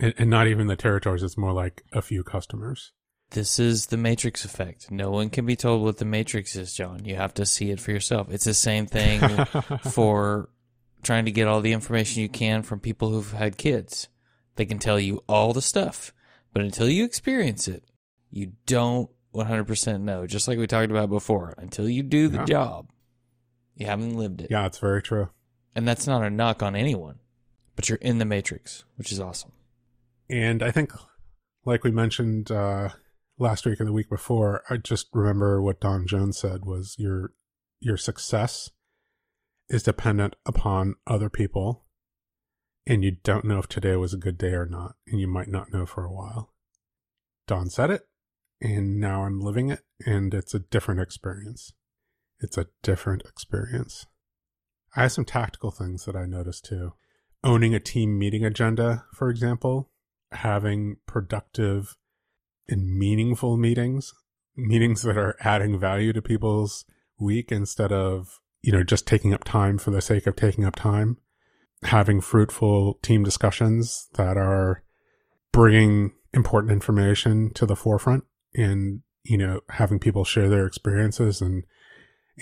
And, 0.00 0.14
and 0.18 0.30
not 0.30 0.48
even 0.48 0.66
the 0.66 0.76
territories, 0.76 1.22
it's 1.22 1.38
more 1.38 1.52
like 1.52 1.84
a 1.92 2.02
few 2.02 2.24
customers. 2.24 2.92
This 3.34 3.58
is 3.58 3.86
the 3.86 3.96
Matrix 3.96 4.44
effect. 4.44 4.92
No 4.92 5.10
one 5.10 5.28
can 5.28 5.44
be 5.44 5.56
told 5.56 5.82
what 5.82 5.98
the 5.98 6.04
Matrix 6.04 6.54
is, 6.54 6.72
John. 6.72 7.04
You 7.04 7.16
have 7.16 7.34
to 7.34 7.44
see 7.44 7.70
it 7.72 7.80
for 7.80 7.90
yourself. 7.90 8.28
It's 8.30 8.44
the 8.44 8.54
same 8.54 8.86
thing 8.86 9.20
for 9.90 10.48
trying 11.02 11.24
to 11.24 11.32
get 11.32 11.48
all 11.48 11.60
the 11.60 11.72
information 11.72 12.22
you 12.22 12.28
can 12.28 12.62
from 12.62 12.78
people 12.78 13.10
who've 13.10 13.32
had 13.32 13.56
kids. 13.56 14.06
They 14.54 14.64
can 14.64 14.78
tell 14.78 15.00
you 15.00 15.20
all 15.28 15.52
the 15.52 15.60
stuff, 15.60 16.12
but 16.52 16.62
until 16.62 16.88
you 16.88 17.04
experience 17.04 17.66
it, 17.66 17.82
you 18.30 18.52
don't 18.66 19.10
100% 19.34 20.02
know. 20.02 20.28
Just 20.28 20.46
like 20.46 20.56
we 20.58 20.68
talked 20.68 20.92
about 20.92 21.10
before, 21.10 21.54
until 21.58 21.88
you 21.88 22.04
do 22.04 22.28
the 22.28 22.38
Yeah. 22.38 22.44
job, 22.44 22.90
you 23.74 23.86
haven't 23.86 24.14
lived 24.16 24.42
it. 24.42 24.50
yeah, 24.52 24.64
it's 24.66 24.78
very 24.78 25.02
true. 25.02 25.30
And 25.74 25.88
that's 25.88 26.06
not 26.06 26.22
a 26.22 26.30
knock 26.30 26.62
on 26.62 26.76
anyone, 26.76 27.18
but 27.74 27.88
you're 27.88 27.98
in 27.98 28.18
the 28.18 28.24
matrix, 28.24 28.84
which 28.94 29.10
is 29.10 29.18
awesome. 29.18 29.50
And 30.30 30.62
I 30.62 30.70
think, 30.70 30.92
like 31.64 31.82
we 31.82 31.90
mentioned 31.90 32.52
uh, 32.52 32.90
last 33.38 33.66
week 33.66 33.80
or 33.80 33.84
the 33.84 33.92
week 33.92 34.08
before, 34.08 34.62
I 34.70 34.76
just 34.76 35.08
remember 35.12 35.60
what 35.60 35.80
Don 35.80 36.06
Jones 36.06 36.38
said 36.38 36.64
was 36.64 36.96
your 36.98 37.32
your 37.80 37.96
success 37.96 38.70
is 39.68 39.82
dependent 39.82 40.36
upon 40.46 40.94
other 41.06 41.28
people, 41.28 41.84
and 42.86 43.02
you 43.02 43.16
don't 43.22 43.44
know 43.44 43.58
if 43.58 43.68
today 43.68 43.96
was 43.96 44.14
a 44.14 44.18
good 44.18 44.38
day 44.38 44.52
or 44.52 44.66
not, 44.66 44.96
and 45.06 45.20
you 45.20 45.26
might 45.26 45.48
not 45.48 45.72
know 45.72 45.86
for 45.86 46.04
a 46.04 46.12
while. 46.12 46.52
Don 47.46 47.68
said 47.68 47.90
it, 47.90 48.06
and 48.60 48.98
now 48.98 49.24
I'm 49.24 49.40
living 49.40 49.70
it, 49.70 49.80
and 50.06 50.32
it's 50.32 50.54
a 50.54 50.58
different 50.58 51.00
experience. 51.00 51.72
It's 52.40 52.58
a 52.58 52.68
different 52.82 53.22
experience. 53.26 54.06
I 54.96 55.02
have 55.02 55.12
some 55.12 55.24
tactical 55.24 55.70
things 55.70 56.04
that 56.04 56.16
I 56.16 56.24
noticed 56.26 56.64
too. 56.64 56.94
Owning 57.42 57.74
a 57.74 57.80
team 57.80 58.18
meeting 58.18 58.44
agenda, 58.44 59.04
for 59.12 59.28
example, 59.28 59.90
having 60.32 60.96
productive 61.06 61.96
and 62.68 62.96
meaningful 62.96 63.56
meetings, 63.56 64.12
meetings 64.56 65.02
that 65.02 65.16
are 65.16 65.36
adding 65.40 65.78
value 65.78 66.12
to 66.12 66.22
people's 66.22 66.84
week 67.18 67.52
instead 67.52 67.92
of, 67.92 68.40
you 68.62 68.72
know, 68.72 68.82
just 68.82 69.06
taking 69.06 69.34
up 69.34 69.44
time 69.44 69.78
for 69.78 69.90
the 69.90 70.00
sake 70.00 70.26
of 70.26 70.36
taking 70.36 70.64
up 70.64 70.76
time, 70.76 71.18
having 71.84 72.20
fruitful 72.20 72.98
team 73.02 73.22
discussions 73.22 74.08
that 74.14 74.36
are 74.36 74.82
bringing 75.52 76.12
important 76.32 76.72
information 76.72 77.52
to 77.54 77.66
the 77.66 77.76
forefront 77.76 78.24
and, 78.54 79.02
you 79.22 79.38
know, 79.38 79.60
having 79.70 79.98
people 79.98 80.24
share 80.24 80.48
their 80.48 80.66
experiences 80.66 81.40
and, 81.40 81.64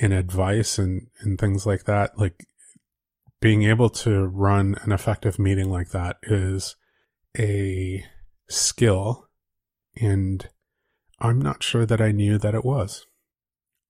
and 0.00 0.12
advice 0.12 0.78
and, 0.78 1.08
and 1.20 1.38
things 1.38 1.66
like 1.66 1.84
that. 1.84 2.16
Like 2.16 2.46
being 3.40 3.64
able 3.64 3.90
to 3.90 4.26
run 4.26 4.76
an 4.82 4.92
effective 4.92 5.38
meeting 5.38 5.68
like 5.68 5.90
that 5.90 6.16
is 6.22 6.76
a 7.38 8.04
skill 8.48 9.28
and 10.00 10.48
I'm 11.20 11.40
not 11.40 11.62
sure 11.62 11.86
that 11.86 12.00
I 12.00 12.12
knew 12.12 12.38
that 12.38 12.54
it 12.54 12.64
was. 12.64 13.06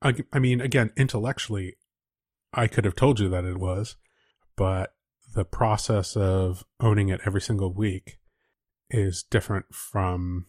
I, 0.02 0.14
I 0.32 0.38
mean, 0.38 0.60
again, 0.60 0.90
intellectually, 0.96 1.76
I 2.52 2.66
could 2.66 2.84
have 2.84 2.96
told 2.96 3.20
you 3.20 3.28
that 3.30 3.44
it 3.44 3.58
was, 3.58 3.96
but 4.56 4.94
the 5.34 5.44
process 5.44 6.16
of 6.16 6.64
owning 6.80 7.08
it 7.08 7.20
every 7.24 7.40
single 7.40 7.72
week 7.72 8.18
is 8.90 9.22
different 9.22 9.74
from, 9.74 10.46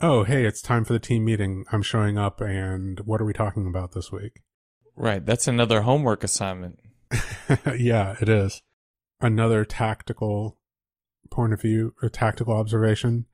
oh, 0.00 0.24
hey, 0.24 0.44
it's 0.44 0.62
time 0.62 0.84
for 0.84 0.92
the 0.92 0.98
team 0.98 1.24
meeting. 1.24 1.64
I'm 1.70 1.82
showing 1.82 2.18
up, 2.18 2.40
and 2.40 3.00
what 3.00 3.20
are 3.20 3.24
we 3.24 3.32
talking 3.32 3.66
about 3.66 3.92
this 3.92 4.10
week? 4.10 4.42
Right. 4.96 5.24
That's 5.24 5.46
another 5.46 5.82
homework 5.82 6.24
assignment. 6.24 6.80
yeah, 7.78 8.16
it 8.20 8.28
is. 8.28 8.62
Another 9.20 9.64
tactical 9.64 10.58
point 11.30 11.52
of 11.52 11.60
view, 11.60 11.94
a 12.02 12.08
tactical 12.08 12.54
observation. 12.54 13.26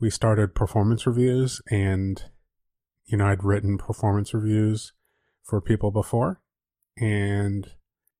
We 0.00 0.10
started 0.10 0.54
performance 0.54 1.06
reviews, 1.06 1.60
and 1.70 2.22
you 3.06 3.16
know, 3.16 3.26
I'd 3.26 3.44
written 3.44 3.78
performance 3.78 4.34
reviews 4.34 4.92
for 5.42 5.60
people 5.60 5.90
before, 5.90 6.40
and 6.98 7.70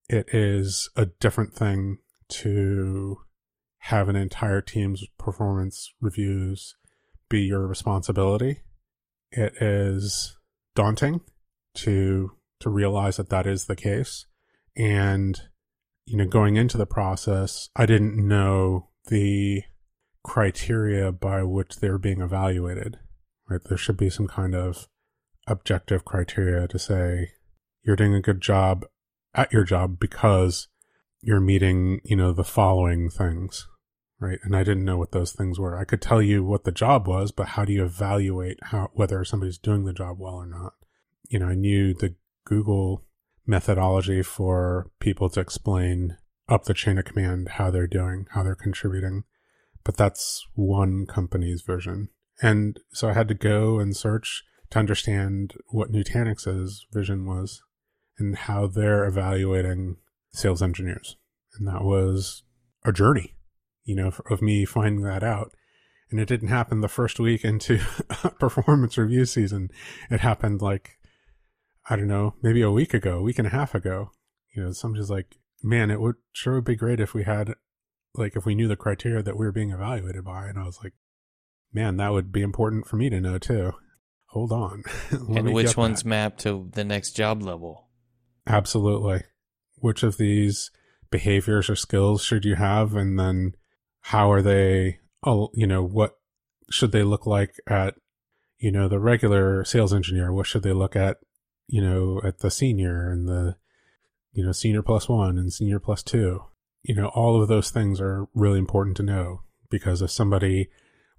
it 0.08 0.26
is 0.32 0.88
a 0.96 1.06
different 1.06 1.54
thing 1.54 1.98
to 2.28 3.18
have 3.78 4.08
an 4.08 4.16
entire 4.16 4.60
team's 4.60 5.04
performance 5.18 5.92
reviews 6.00 6.76
be 7.28 7.42
your 7.42 7.66
responsibility. 7.66 8.62
It 9.32 9.54
is 9.60 10.36
daunting 10.74 11.20
to 11.74 12.32
to 12.60 12.70
realize 12.70 13.16
that 13.16 13.28
that 13.30 13.46
is 13.46 13.66
the 13.66 13.76
case 13.76 14.26
and 14.76 15.40
you 16.04 16.16
know 16.16 16.26
going 16.26 16.56
into 16.56 16.76
the 16.76 16.86
process 16.86 17.68
i 17.76 17.84
didn't 17.84 18.16
know 18.16 18.88
the 19.08 19.62
criteria 20.26 21.12
by 21.12 21.42
which 21.42 21.76
they're 21.76 21.98
being 21.98 22.20
evaluated 22.20 22.98
right? 23.48 23.60
There 23.64 23.78
should 23.78 23.96
be 23.96 24.10
some 24.10 24.26
kind 24.26 24.54
of 24.54 24.88
objective 25.46 26.04
criteria 26.04 26.66
to 26.68 26.78
say 26.78 27.32
you're 27.84 27.96
doing 27.96 28.14
a 28.14 28.20
good 28.20 28.40
job 28.40 28.84
at 29.34 29.52
your 29.52 29.62
job 29.62 30.00
because 30.00 30.68
you're 31.22 31.40
meeting 31.40 32.00
you 32.04 32.16
know 32.16 32.32
the 32.32 32.44
following 32.44 33.08
things 33.08 33.68
right? 34.18 34.38
And 34.42 34.56
i 34.56 34.64
didn't 34.64 34.84
know 34.84 34.96
what 34.96 35.12
those 35.12 35.32
things 35.32 35.58
were. 35.58 35.78
I 35.78 35.84
could 35.84 36.00
tell 36.00 36.22
you 36.22 36.42
what 36.42 36.64
the 36.64 36.72
job 36.72 37.06
was 37.06 37.32
but 37.32 37.48
how 37.48 37.64
do 37.64 37.72
you 37.72 37.84
evaluate 37.84 38.58
how 38.62 38.90
whether 38.94 39.24
somebody's 39.24 39.58
doing 39.58 39.84
the 39.84 39.92
job 39.92 40.18
well 40.18 40.34
or 40.34 40.46
not? 40.46 40.74
You 41.28 41.38
know 41.38 41.48
i 41.48 41.54
knew 41.54 41.94
the 41.94 42.14
google 42.44 43.04
methodology 43.46 44.22
for 44.22 44.90
people 44.98 45.28
to 45.30 45.40
explain 45.40 46.16
up 46.48 46.64
the 46.64 46.74
chain 46.74 46.98
of 46.98 47.04
command 47.04 47.48
how 47.50 47.70
they're 47.70 47.86
doing, 47.86 48.26
how 48.32 48.42
they're 48.42 48.54
contributing. 48.54 49.24
But 49.86 49.96
that's 49.96 50.44
one 50.54 51.06
company's 51.06 51.62
vision. 51.62 52.08
And 52.42 52.80
so 52.92 53.08
I 53.08 53.12
had 53.12 53.28
to 53.28 53.34
go 53.34 53.78
and 53.78 53.96
search 53.96 54.42
to 54.70 54.80
understand 54.80 55.54
what 55.68 55.92
Nutanix's 55.92 56.84
vision 56.92 57.24
was 57.24 57.62
and 58.18 58.36
how 58.36 58.66
they're 58.66 59.04
evaluating 59.04 59.96
sales 60.32 60.60
engineers. 60.60 61.16
And 61.56 61.68
that 61.68 61.84
was 61.84 62.42
a 62.84 62.92
journey, 62.92 63.36
you 63.84 63.94
know, 63.94 64.12
of 64.28 64.42
me 64.42 64.64
finding 64.64 65.04
that 65.04 65.22
out. 65.22 65.52
And 66.10 66.18
it 66.18 66.28
didn't 66.28 66.48
happen 66.48 66.80
the 66.80 66.88
first 66.88 67.20
week 67.20 67.44
into 67.44 67.78
performance 68.40 68.98
review 68.98 69.24
season. 69.24 69.70
It 70.10 70.20
happened 70.20 70.60
like 70.60 70.98
I 71.88 71.94
don't 71.94 72.08
know, 72.08 72.34
maybe 72.42 72.62
a 72.62 72.70
week 72.70 72.92
ago, 72.92 73.18
a 73.18 73.22
week 73.22 73.38
and 73.38 73.46
a 73.46 73.50
half 73.50 73.72
ago, 73.72 74.10
you 74.52 74.62
know, 74.64 74.72
somebody's 74.72 75.10
like, 75.10 75.36
man, 75.62 75.88
it 75.90 76.00
would 76.00 76.16
sure 76.32 76.56
would 76.56 76.64
be 76.64 76.74
great 76.74 76.98
if 76.98 77.14
we 77.14 77.22
had, 77.22 77.54
like, 78.18 78.36
if 78.36 78.44
we 78.44 78.54
knew 78.54 78.68
the 78.68 78.76
criteria 78.76 79.22
that 79.22 79.36
we 79.36 79.46
were 79.46 79.52
being 79.52 79.70
evaluated 79.70 80.24
by. 80.24 80.46
And 80.46 80.58
I 80.58 80.64
was 80.64 80.78
like, 80.82 80.92
man, 81.72 81.96
that 81.96 82.12
would 82.12 82.32
be 82.32 82.42
important 82.42 82.86
for 82.86 82.96
me 82.96 83.10
to 83.10 83.20
know 83.20 83.38
too. 83.38 83.72
Hold 84.26 84.52
on. 84.52 84.82
And 85.10 85.52
which 85.52 85.76
one's 85.76 86.02
that. 86.02 86.08
mapped 86.08 86.40
to 86.40 86.68
the 86.72 86.84
next 86.84 87.12
job 87.12 87.42
level? 87.42 87.88
Absolutely. 88.46 89.22
Which 89.76 90.02
of 90.02 90.16
these 90.16 90.70
behaviors 91.10 91.70
or 91.70 91.76
skills 91.76 92.22
should 92.22 92.44
you 92.44 92.56
have? 92.56 92.94
And 92.94 93.18
then 93.18 93.54
how 94.02 94.30
are 94.30 94.42
they, 94.42 94.98
oh, 95.24 95.50
you 95.54 95.66
know, 95.66 95.82
what 95.82 96.18
should 96.70 96.92
they 96.92 97.02
look 97.02 97.26
like 97.26 97.54
at, 97.66 97.94
you 98.58 98.72
know, 98.72 98.88
the 98.88 98.98
regular 98.98 99.64
sales 99.64 99.94
engineer? 99.94 100.32
What 100.32 100.46
should 100.46 100.62
they 100.62 100.72
look 100.72 100.96
at 100.96 101.18
you 101.68 101.82
know, 101.82 102.20
at 102.24 102.38
the 102.38 102.50
senior 102.50 103.10
and 103.10 103.28
the, 103.28 103.56
you 104.32 104.44
know, 104.44 104.52
senior 104.52 104.82
plus 104.82 105.08
one 105.08 105.38
and 105.38 105.52
senior 105.52 105.78
plus 105.78 106.02
two. 106.02 106.44
You 106.86 106.94
know, 106.94 107.08
all 107.08 107.42
of 107.42 107.48
those 107.48 107.70
things 107.70 108.00
are 108.00 108.28
really 108.32 108.60
important 108.60 108.96
to 108.98 109.02
know 109.02 109.42
because 109.70 110.02
if 110.02 110.10
somebody 110.10 110.68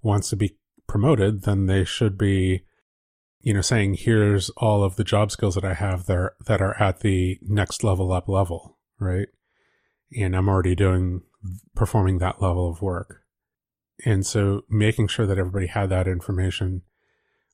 wants 0.00 0.30
to 0.30 0.36
be 0.36 0.56
promoted, 0.86 1.42
then 1.42 1.66
they 1.66 1.84
should 1.84 2.16
be, 2.16 2.62
you 3.40 3.52
know, 3.52 3.60
saying, 3.60 3.94
here's 3.94 4.48
all 4.56 4.82
of 4.82 4.96
the 4.96 5.04
job 5.04 5.30
skills 5.30 5.54
that 5.56 5.66
I 5.66 5.74
have 5.74 6.06
there 6.06 6.32
that 6.46 6.62
are 6.62 6.80
at 6.80 7.00
the 7.00 7.38
next 7.42 7.84
level 7.84 8.12
up 8.12 8.28
level, 8.28 8.78
right? 8.98 9.28
And 10.16 10.34
I'm 10.34 10.48
already 10.48 10.74
doing 10.74 11.20
performing 11.74 12.18
that 12.18 12.40
level 12.40 12.70
of 12.70 12.80
work. 12.80 13.22
And 14.06 14.24
so 14.24 14.62
making 14.70 15.08
sure 15.08 15.26
that 15.26 15.38
everybody 15.38 15.66
had 15.66 15.90
that 15.90 16.08
information 16.08 16.82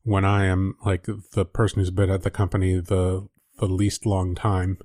when 0.05 0.25
I 0.25 0.47
am 0.47 0.77
like 0.85 1.07
the 1.33 1.45
person 1.45 1.81
who's 1.81 1.91
been 1.91 2.11
at 2.11 2.23
the 2.23 2.31
company 2.31 2.79
the 2.79 3.27
the 3.59 3.67
least 3.67 4.05
long 4.05 4.35
time 4.35 4.79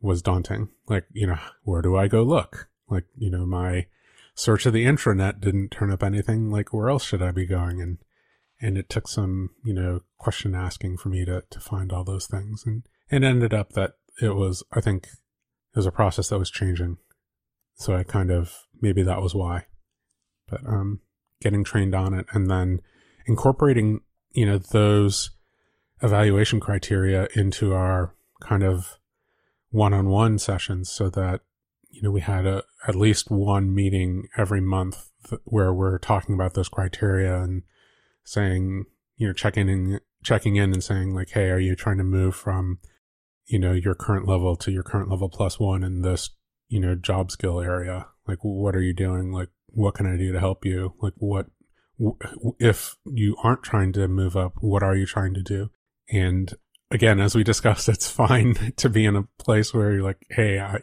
was 0.00 0.22
daunting. 0.22 0.68
Like, 0.86 1.06
you 1.12 1.26
know, 1.26 1.38
where 1.62 1.82
do 1.82 1.96
I 1.96 2.08
go 2.08 2.22
look? 2.22 2.68
Like, 2.88 3.04
you 3.16 3.30
know, 3.30 3.44
my 3.44 3.86
search 4.34 4.66
of 4.66 4.72
the 4.72 4.84
intranet 4.84 5.40
didn't 5.40 5.70
turn 5.70 5.90
up 5.90 6.02
anything. 6.02 6.50
Like, 6.50 6.72
where 6.72 6.88
else 6.88 7.04
should 7.04 7.22
I 7.22 7.32
be 7.32 7.46
going? 7.46 7.80
And, 7.80 7.98
and 8.60 8.78
it 8.78 8.88
took 8.88 9.08
some, 9.08 9.50
you 9.64 9.74
know, 9.74 10.00
question 10.16 10.54
asking 10.54 10.98
for 10.98 11.08
me 11.08 11.24
to, 11.24 11.42
to 11.50 11.60
find 11.60 11.92
all 11.92 12.04
those 12.04 12.26
things. 12.26 12.64
And 12.64 12.84
it 13.10 13.24
ended 13.24 13.52
up 13.52 13.72
that 13.72 13.94
it 14.20 14.34
was, 14.34 14.62
I 14.72 14.80
think 14.80 15.04
it 15.04 15.78
was 15.78 15.86
a 15.86 15.92
process 15.92 16.28
that 16.28 16.38
was 16.38 16.50
changing. 16.50 16.98
So 17.74 17.94
I 17.94 18.02
kind 18.02 18.30
of, 18.30 18.66
maybe 18.80 19.02
that 19.02 19.22
was 19.22 19.34
why, 19.34 19.66
but, 20.48 20.60
um, 20.66 21.00
getting 21.40 21.62
trained 21.62 21.94
on 21.94 22.14
it 22.14 22.26
and 22.32 22.50
then 22.50 22.80
incorporating, 23.26 24.00
you 24.32 24.44
know, 24.44 24.58
those 24.58 25.30
evaluation 26.02 26.58
criteria 26.58 27.28
into 27.34 27.74
our 27.74 28.14
kind 28.40 28.64
of 28.64 28.97
one-on-one 29.70 30.38
sessions 30.38 30.90
so 30.90 31.10
that 31.10 31.40
you 31.90 32.02
know 32.02 32.10
we 32.10 32.20
had 32.20 32.46
a 32.46 32.62
at 32.86 32.94
least 32.94 33.30
one 33.30 33.74
meeting 33.74 34.28
every 34.36 34.60
month 34.60 35.10
th- 35.28 35.40
where 35.44 35.72
we're 35.72 35.98
talking 35.98 36.34
about 36.34 36.54
those 36.54 36.68
criteria 36.68 37.42
and 37.42 37.62
saying 38.24 38.84
you 39.16 39.26
know 39.26 39.32
checking 39.32 39.68
in 39.68 40.00
checking 40.22 40.56
in 40.56 40.72
and 40.72 40.82
saying 40.84 41.14
like 41.14 41.30
hey 41.30 41.50
are 41.50 41.58
you 41.58 41.74
trying 41.74 41.98
to 41.98 42.04
move 42.04 42.34
from 42.34 42.78
you 43.46 43.58
know 43.58 43.72
your 43.72 43.94
current 43.94 44.28
level 44.28 44.54
to 44.56 44.70
your 44.70 44.82
current 44.82 45.10
level 45.10 45.28
plus 45.28 45.58
one 45.58 45.82
in 45.82 46.02
this 46.02 46.30
you 46.68 46.78
know 46.78 46.94
job 46.94 47.30
skill 47.30 47.60
area? 47.60 48.06
Like 48.26 48.38
what 48.42 48.76
are 48.76 48.82
you 48.82 48.94
doing? 48.94 49.32
Like 49.32 49.48
what 49.66 49.94
can 49.94 50.06
i 50.06 50.16
do 50.16 50.32
to 50.32 50.40
help 50.40 50.64
you? 50.64 50.94
Like 51.00 51.14
what 51.16 51.46
if 52.60 52.96
you 53.04 53.36
aren't 53.42 53.64
trying 53.64 53.92
to 53.92 54.06
move 54.06 54.36
up 54.36 54.54
what 54.60 54.82
are 54.82 54.94
you 54.94 55.06
trying 55.06 55.34
to 55.34 55.42
do? 55.42 55.70
And 56.10 56.54
again, 56.90 57.20
as 57.20 57.34
we 57.34 57.44
discussed, 57.44 57.88
it's 57.88 58.10
fine 58.10 58.54
to 58.76 58.88
be 58.88 59.04
in 59.04 59.16
a 59.16 59.28
place 59.38 59.72
where 59.72 59.92
you're 59.92 60.02
like, 60.02 60.26
hey, 60.30 60.58
I, 60.58 60.80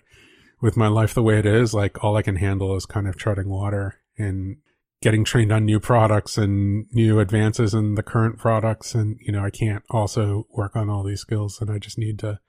with 0.61 0.77
my 0.77 0.87
life 0.87 1.13
the 1.13 1.23
way 1.23 1.37
it 1.39 1.45
is, 1.45 1.73
like 1.73 2.03
all 2.03 2.15
I 2.15 2.21
can 2.21 2.37
handle 2.37 2.75
is 2.75 2.85
kind 2.85 3.07
of 3.07 3.17
treading 3.17 3.49
water 3.49 4.01
and 4.17 4.57
getting 5.01 5.23
trained 5.23 5.51
on 5.51 5.65
new 5.65 5.79
products 5.79 6.37
and 6.37 6.87
new 6.91 7.19
advances 7.19 7.73
in 7.73 7.95
the 7.95 8.03
current 8.03 8.37
products. 8.37 8.95
And, 8.95 9.17
you 9.21 9.31
know, 9.31 9.43
I 9.43 9.49
can't 9.49 9.83
also 9.89 10.47
work 10.51 10.75
on 10.75 10.89
all 10.89 11.03
these 11.03 11.21
skills 11.21 11.61
and 11.61 11.69
I 11.69 11.77
just 11.77 11.97
need 11.97 12.19
to, 12.19 12.39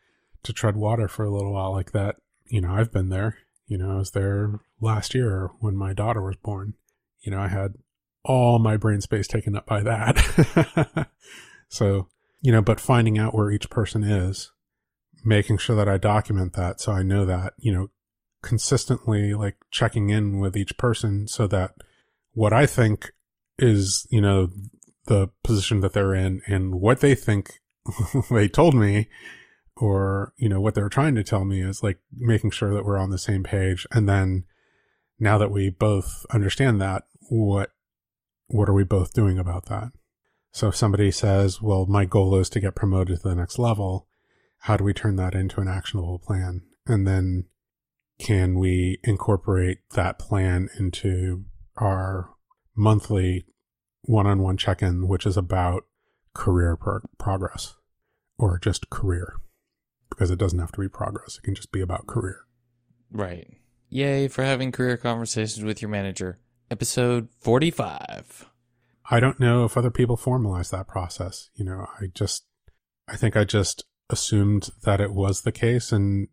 to 0.44 0.52
tread 0.52 0.76
water 0.76 1.08
for 1.08 1.24
a 1.24 1.30
little 1.30 1.52
while 1.52 1.72
like 1.72 1.92
that. 1.92 2.16
You 2.46 2.60
know, 2.60 2.72
I've 2.72 2.92
been 2.92 3.08
there. 3.08 3.38
You 3.66 3.78
know, 3.78 3.90
I 3.90 3.96
was 3.96 4.12
there 4.12 4.60
last 4.80 5.14
year 5.14 5.50
when 5.58 5.76
my 5.76 5.92
daughter 5.92 6.22
was 6.22 6.36
born. 6.36 6.74
You 7.20 7.32
know, 7.32 7.40
I 7.40 7.48
had 7.48 7.74
all 8.24 8.58
my 8.58 8.76
brain 8.76 9.00
space 9.00 9.26
taken 9.26 9.56
up 9.56 9.66
by 9.66 9.82
that. 9.82 11.08
so 11.68 12.08
you 12.40 12.52
know, 12.52 12.62
but 12.62 12.80
finding 12.80 13.18
out 13.18 13.34
where 13.34 13.50
each 13.50 13.70
person 13.70 14.02
is, 14.04 14.52
making 15.24 15.58
sure 15.58 15.76
that 15.76 15.88
I 15.88 15.98
document 15.98 16.52
that 16.54 16.80
so 16.80 16.92
I 16.92 17.02
know 17.02 17.24
that, 17.26 17.54
you 17.58 17.72
know, 17.72 17.90
consistently 18.42 19.34
like 19.34 19.56
checking 19.70 20.10
in 20.10 20.38
with 20.38 20.56
each 20.56 20.76
person 20.78 21.26
so 21.26 21.46
that 21.48 21.72
what 22.32 22.52
I 22.52 22.66
think 22.66 23.12
is, 23.58 24.06
you 24.10 24.20
know, 24.20 24.48
the 25.06 25.28
position 25.42 25.80
that 25.80 25.92
they're 25.92 26.14
in 26.14 26.42
and 26.46 26.80
what 26.80 27.00
they 27.00 27.14
think 27.14 27.60
they 28.30 28.48
told 28.48 28.74
me 28.74 29.08
or, 29.76 30.32
you 30.36 30.48
know, 30.48 30.60
what 30.60 30.74
they're 30.74 30.88
trying 30.88 31.14
to 31.16 31.24
tell 31.24 31.44
me 31.44 31.60
is 31.60 31.82
like 31.82 31.98
making 32.12 32.50
sure 32.50 32.72
that 32.72 32.84
we're 32.84 32.98
on 32.98 33.10
the 33.10 33.18
same 33.18 33.42
page. 33.42 33.86
And 33.92 34.08
then 34.08 34.44
now 35.18 35.38
that 35.38 35.50
we 35.50 35.70
both 35.70 36.24
understand 36.30 36.80
that, 36.80 37.04
what, 37.28 37.70
what 38.46 38.68
are 38.68 38.74
we 38.74 38.84
both 38.84 39.12
doing 39.12 39.38
about 39.38 39.66
that? 39.66 39.90
So 40.56 40.68
if 40.68 40.76
somebody 40.76 41.10
says, 41.10 41.60
well, 41.60 41.84
my 41.84 42.06
goal 42.06 42.34
is 42.36 42.48
to 42.48 42.60
get 42.60 42.74
promoted 42.74 43.18
to 43.18 43.28
the 43.28 43.34
next 43.34 43.58
level, 43.58 44.08
how 44.60 44.78
do 44.78 44.84
we 44.84 44.94
turn 44.94 45.16
that 45.16 45.34
into 45.34 45.60
an 45.60 45.68
actionable 45.68 46.18
plan? 46.18 46.62
And 46.86 47.06
then 47.06 47.44
can 48.18 48.58
we 48.58 48.98
incorporate 49.04 49.80
that 49.90 50.18
plan 50.18 50.70
into 50.78 51.44
our 51.76 52.30
monthly 52.74 53.44
one-on-one 54.00 54.56
check-in, 54.56 55.06
which 55.06 55.26
is 55.26 55.36
about 55.36 55.82
career 56.32 56.74
pro- 56.74 57.00
progress 57.18 57.76
or 58.38 58.58
just 58.58 58.88
career 58.88 59.34
because 60.08 60.30
it 60.30 60.38
doesn't 60.38 60.58
have 60.58 60.72
to 60.72 60.80
be 60.80 60.88
progress. 60.88 61.36
It 61.36 61.44
can 61.44 61.54
just 61.54 61.70
be 61.70 61.82
about 61.82 62.06
career. 62.06 62.46
Right. 63.10 63.58
Yay 63.90 64.28
for 64.28 64.42
having 64.42 64.72
career 64.72 64.96
conversations 64.96 65.62
with 65.62 65.82
your 65.82 65.90
manager. 65.90 66.38
Episode 66.70 67.28
45. 67.40 68.48
I 69.10 69.20
don't 69.20 69.38
know 69.38 69.64
if 69.64 69.76
other 69.76 69.90
people 69.90 70.16
formalize 70.16 70.70
that 70.70 70.88
process. 70.88 71.50
You 71.54 71.64
know, 71.64 71.86
I 72.00 72.06
just, 72.12 72.44
I 73.08 73.16
think 73.16 73.36
I 73.36 73.44
just 73.44 73.84
assumed 74.10 74.70
that 74.82 75.00
it 75.00 75.12
was 75.12 75.42
the 75.42 75.52
case 75.52 75.92
and 75.92 76.28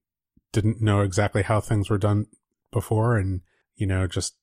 didn't 0.52 0.82
know 0.82 1.02
exactly 1.02 1.44
how 1.44 1.60
things 1.60 1.90
were 1.90 1.98
done 1.98 2.28
before 2.72 3.18
and, 3.18 3.42
you 3.76 3.88
know, 3.88 4.08
just 4.08 4.36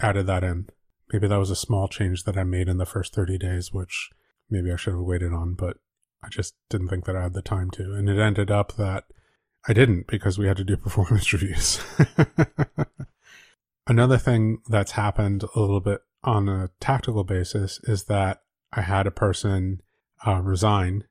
added 0.00 0.26
that 0.26 0.44
in. 0.44 0.68
Maybe 1.12 1.26
that 1.28 1.38
was 1.38 1.50
a 1.50 1.56
small 1.56 1.88
change 1.88 2.24
that 2.24 2.36
I 2.36 2.44
made 2.44 2.68
in 2.68 2.78
the 2.78 2.86
first 2.86 3.14
30 3.14 3.38
days, 3.38 3.72
which 3.72 4.10
maybe 4.48 4.72
I 4.72 4.76
should 4.76 4.94
have 4.94 5.02
waited 5.02 5.32
on, 5.32 5.54
but 5.54 5.76
I 6.22 6.28
just 6.28 6.54
didn't 6.70 6.88
think 6.88 7.04
that 7.04 7.16
I 7.16 7.22
had 7.22 7.34
the 7.34 7.42
time 7.42 7.70
to. 7.72 7.94
And 7.94 8.08
it 8.08 8.18
ended 8.18 8.50
up 8.50 8.76
that 8.76 9.04
I 9.68 9.72
didn't 9.72 10.06
because 10.06 10.38
we 10.38 10.46
had 10.46 10.56
to 10.56 10.64
do 10.64 10.76
performance 10.78 11.32
reviews. 11.32 11.80
Another 13.86 14.18
thing 14.18 14.62
that's 14.68 14.92
happened 14.92 15.44
a 15.54 15.60
little 15.60 15.80
bit 15.80 16.00
on 16.24 16.48
a 16.48 16.70
tactical 16.80 17.24
basis 17.24 17.80
is 17.84 18.04
that 18.04 18.42
I 18.72 18.82
had 18.82 19.06
a 19.06 19.12
person 19.12 19.82
uh, 20.26 20.40
resign 20.40 21.04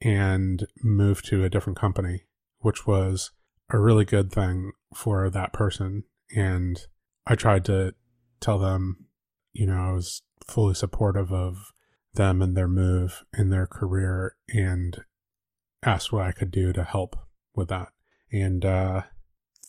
and 0.00 0.66
move 0.82 1.22
to 1.22 1.44
a 1.44 1.50
different 1.50 1.78
company, 1.78 2.24
which 2.60 2.86
was 2.86 3.30
a 3.70 3.78
really 3.78 4.04
good 4.04 4.30
thing 4.30 4.72
for 4.94 5.30
that 5.30 5.52
person. 5.52 6.04
And 6.34 6.80
I 7.26 7.34
tried 7.34 7.64
to 7.66 7.94
tell 8.40 8.58
them, 8.58 9.06
you 9.52 9.66
know, 9.66 9.76
I 9.76 9.92
was 9.92 10.22
fully 10.46 10.74
supportive 10.74 11.32
of 11.32 11.72
them 12.14 12.42
and 12.42 12.56
their 12.56 12.68
move 12.68 13.24
in 13.36 13.50
their 13.50 13.66
career 13.66 14.36
and 14.48 14.96
asked 15.82 16.12
what 16.12 16.26
I 16.26 16.32
could 16.32 16.50
do 16.50 16.72
to 16.72 16.84
help 16.84 17.16
with 17.54 17.68
that. 17.68 17.88
And 18.32 18.64
uh, 18.64 19.02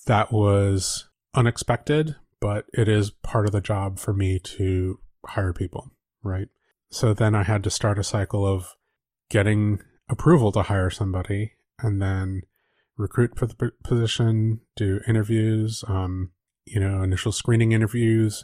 that 0.07 0.31
was 0.31 1.07
unexpected, 1.33 2.15
but 2.39 2.65
it 2.73 2.87
is 2.87 3.11
part 3.11 3.45
of 3.45 3.51
the 3.51 3.61
job 3.61 3.99
for 3.99 4.13
me 4.13 4.39
to 4.39 4.99
hire 5.25 5.53
people, 5.53 5.91
right? 6.23 6.47
So 6.89 7.13
then 7.13 7.35
I 7.35 7.43
had 7.43 7.63
to 7.63 7.69
start 7.69 7.99
a 7.99 8.03
cycle 8.03 8.45
of 8.45 8.75
getting 9.29 9.81
approval 10.09 10.51
to 10.53 10.63
hire 10.63 10.89
somebody 10.89 11.53
and 11.79 12.01
then 12.01 12.43
recruit 12.97 13.37
for 13.37 13.45
the 13.45 13.71
position, 13.83 14.61
do 14.75 15.01
interviews, 15.07 15.83
um, 15.87 16.31
you 16.65 16.79
know, 16.79 17.03
initial 17.03 17.31
screening 17.31 17.71
interviews, 17.71 18.43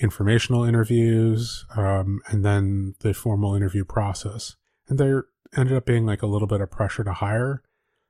informational 0.00 0.64
interviews, 0.64 1.64
um, 1.76 2.20
and 2.28 2.44
then 2.44 2.94
the 3.00 3.14
formal 3.14 3.54
interview 3.54 3.84
process. 3.84 4.56
And 4.88 4.98
there 4.98 5.24
ended 5.56 5.76
up 5.76 5.86
being 5.86 6.04
like 6.04 6.22
a 6.22 6.26
little 6.26 6.48
bit 6.48 6.60
of 6.60 6.70
pressure 6.70 7.04
to 7.04 7.12
hire 7.12 7.62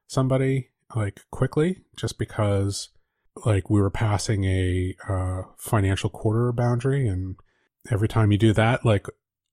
somebody 0.09 0.71
like 0.95 1.21
quickly 1.31 1.83
just 1.97 2.19
because 2.19 2.91
like 3.45 3.69
we 3.69 3.81
were 3.81 3.91
passing 3.91 4.45
a 4.45 4.95
uh, 5.09 5.43
financial 5.59 6.11
quarter 6.11 6.53
boundary 6.53 7.07
and 7.07 7.37
every 7.91 8.09
time 8.09 8.33
you 8.33 8.39
do 8.39 8.53
that 8.53 8.85
like 8.85 9.07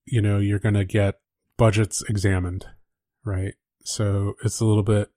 you 0.06 0.22
know 0.22 0.40
you're 0.40 0.60
to 0.60 0.86
get 0.86 1.20
budgets 1.58 2.04
examined 2.10 2.66
right? 3.24 3.54
So 3.84 4.34
it's 4.44 4.60
a 4.60 4.66
little 4.66 4.84
bit 4.84 5.10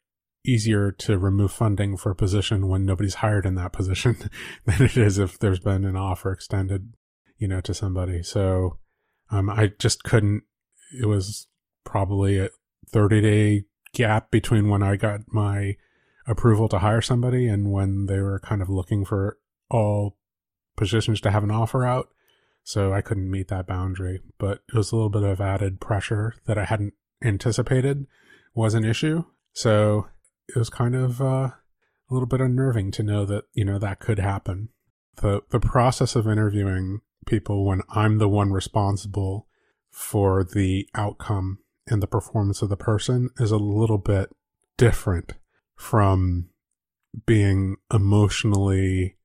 easier 0.44 0.92
to 0.92 1.18
remove 1.18 1.52
funding 1.52 1.96
for 1.96 2.10
a 2.10 2.16
position 2.16 2.68
when 2.68 2.84
nobody's 2.84 3.16
hired 3.16 3.44
in 3.44 3.56
that 3.56 3.72
position 3.72 4.16
than 4.64 4.82
it 4.82 4.96
is 4.96 5.18
if 5.18 5.38
there's 5.38 5.58
been 5.58 5.84
an 5.84 5.96
offer 5.96 6.30
extended 6.32 6.94
you 7.38 7.48
know 7.48 7.60
to 7.60 7.74
somebody. 7.74 8.22
So 8.22 8.78
um, 9.30 9.50
i 9.50 9.72
just 9.78 10.04
couldn't 10.04 10.44
it 11.02 11.06
was 11.06 11.48
probably 11.84 12.38
a 12.38 12.48
30 12.90 13.20
day 13.20 13.64
gap 13.92 14.30
between 14.30 14.68
when 14.68 14.84
i 14.84 14.94
got 14.94 15.20
my 15.26 15.74
approval 16.26 16.68
to 16.68 16.78
hire 16.78 17.00
somebody 17.00 17.48
and 17.48 17.70
when 17.70 18.06
they 18.06 18.20
were 18.20 18.40
kind 18.40 18.62
of 18.62 18.68
looking 18.68 19.04
for 19.04 19.38
all 19.70 20.16
positions 20.76 21.20
to 21.20 21.30
have 21.30 21.44
an 21.44 21.50
offer 21.50 21.84
out. 21.84 22.08
So 22.64 22.92
I 22.92 23.00
couldn't 23.00 23.30
meet 23.30 23.48
that 23.48 23.66
boundary, 23.66 24.20
but 24.38 24.62
it 24.68 24.76
was 24.76 24.90
a 24.90 24.96
little 24.96 25.10
bit 25.10 25.22
of 25.22 25.40
added 25.40 25.80
pressure 25.80 26.34
that 26.46 26.58
I 26.58 26.64
hadn't 26.64 26.94
anticipated 27.22 28.06
was 28.54 28.74
an 28.74 28.84
issue. 28.84 29.24
So 29.52 30.08
it 30.48 30.56
was 30.56 30.68
kind 30.68 30.96
of 30.96 31.20
uh, 31.20 31.24
a 31.24 31.54
little 32.10 32.26
bit 32.26 32.40
unnerving 32.40 32.90
to 32.92 33.02
know 33.02 33.24
that, 33.24 33.44
you 33.52 33.64
know, 33.64 33.78
that 33.78 34.00
could 34.00 34.18
happen. 34.18 34.70
The, 35.16 35.42
the 35.50 35.60
process 35.60 36.16
of 36.16 36.26
interviewing 36.26 37.00
people 37.26 37.64
when 37.64 37.82
I'm 37.90 38.18
the 38.18 38.28
one 38.28 38.52
responsible 38.52 39.46
for 39.90 40.44
the 40.44 40.88
outcome 40.94 41.60
and 41.86 42.02
the 42.02 42.06
performance 42.06 42.62
of 42.62 42.68
the 42.68 42.76
person 42.76 43.30
is 43.38 43.50
a 43.50 43.56
little 43.56 43.98
bit 43.98 44.30
different 44.76 45.34
from 45.76 46.48
being 47.26 47.76
emotionally 47.92 49.16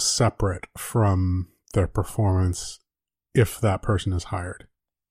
separate 0.00 0.66
from 0.76 1.48
their 1.74 1.86
performance 1.86 2.78
if 3.34 3.60
that 3.60 3.82
person 3.82 4.12
is 4.12 4.24
hired. 4.24 4.66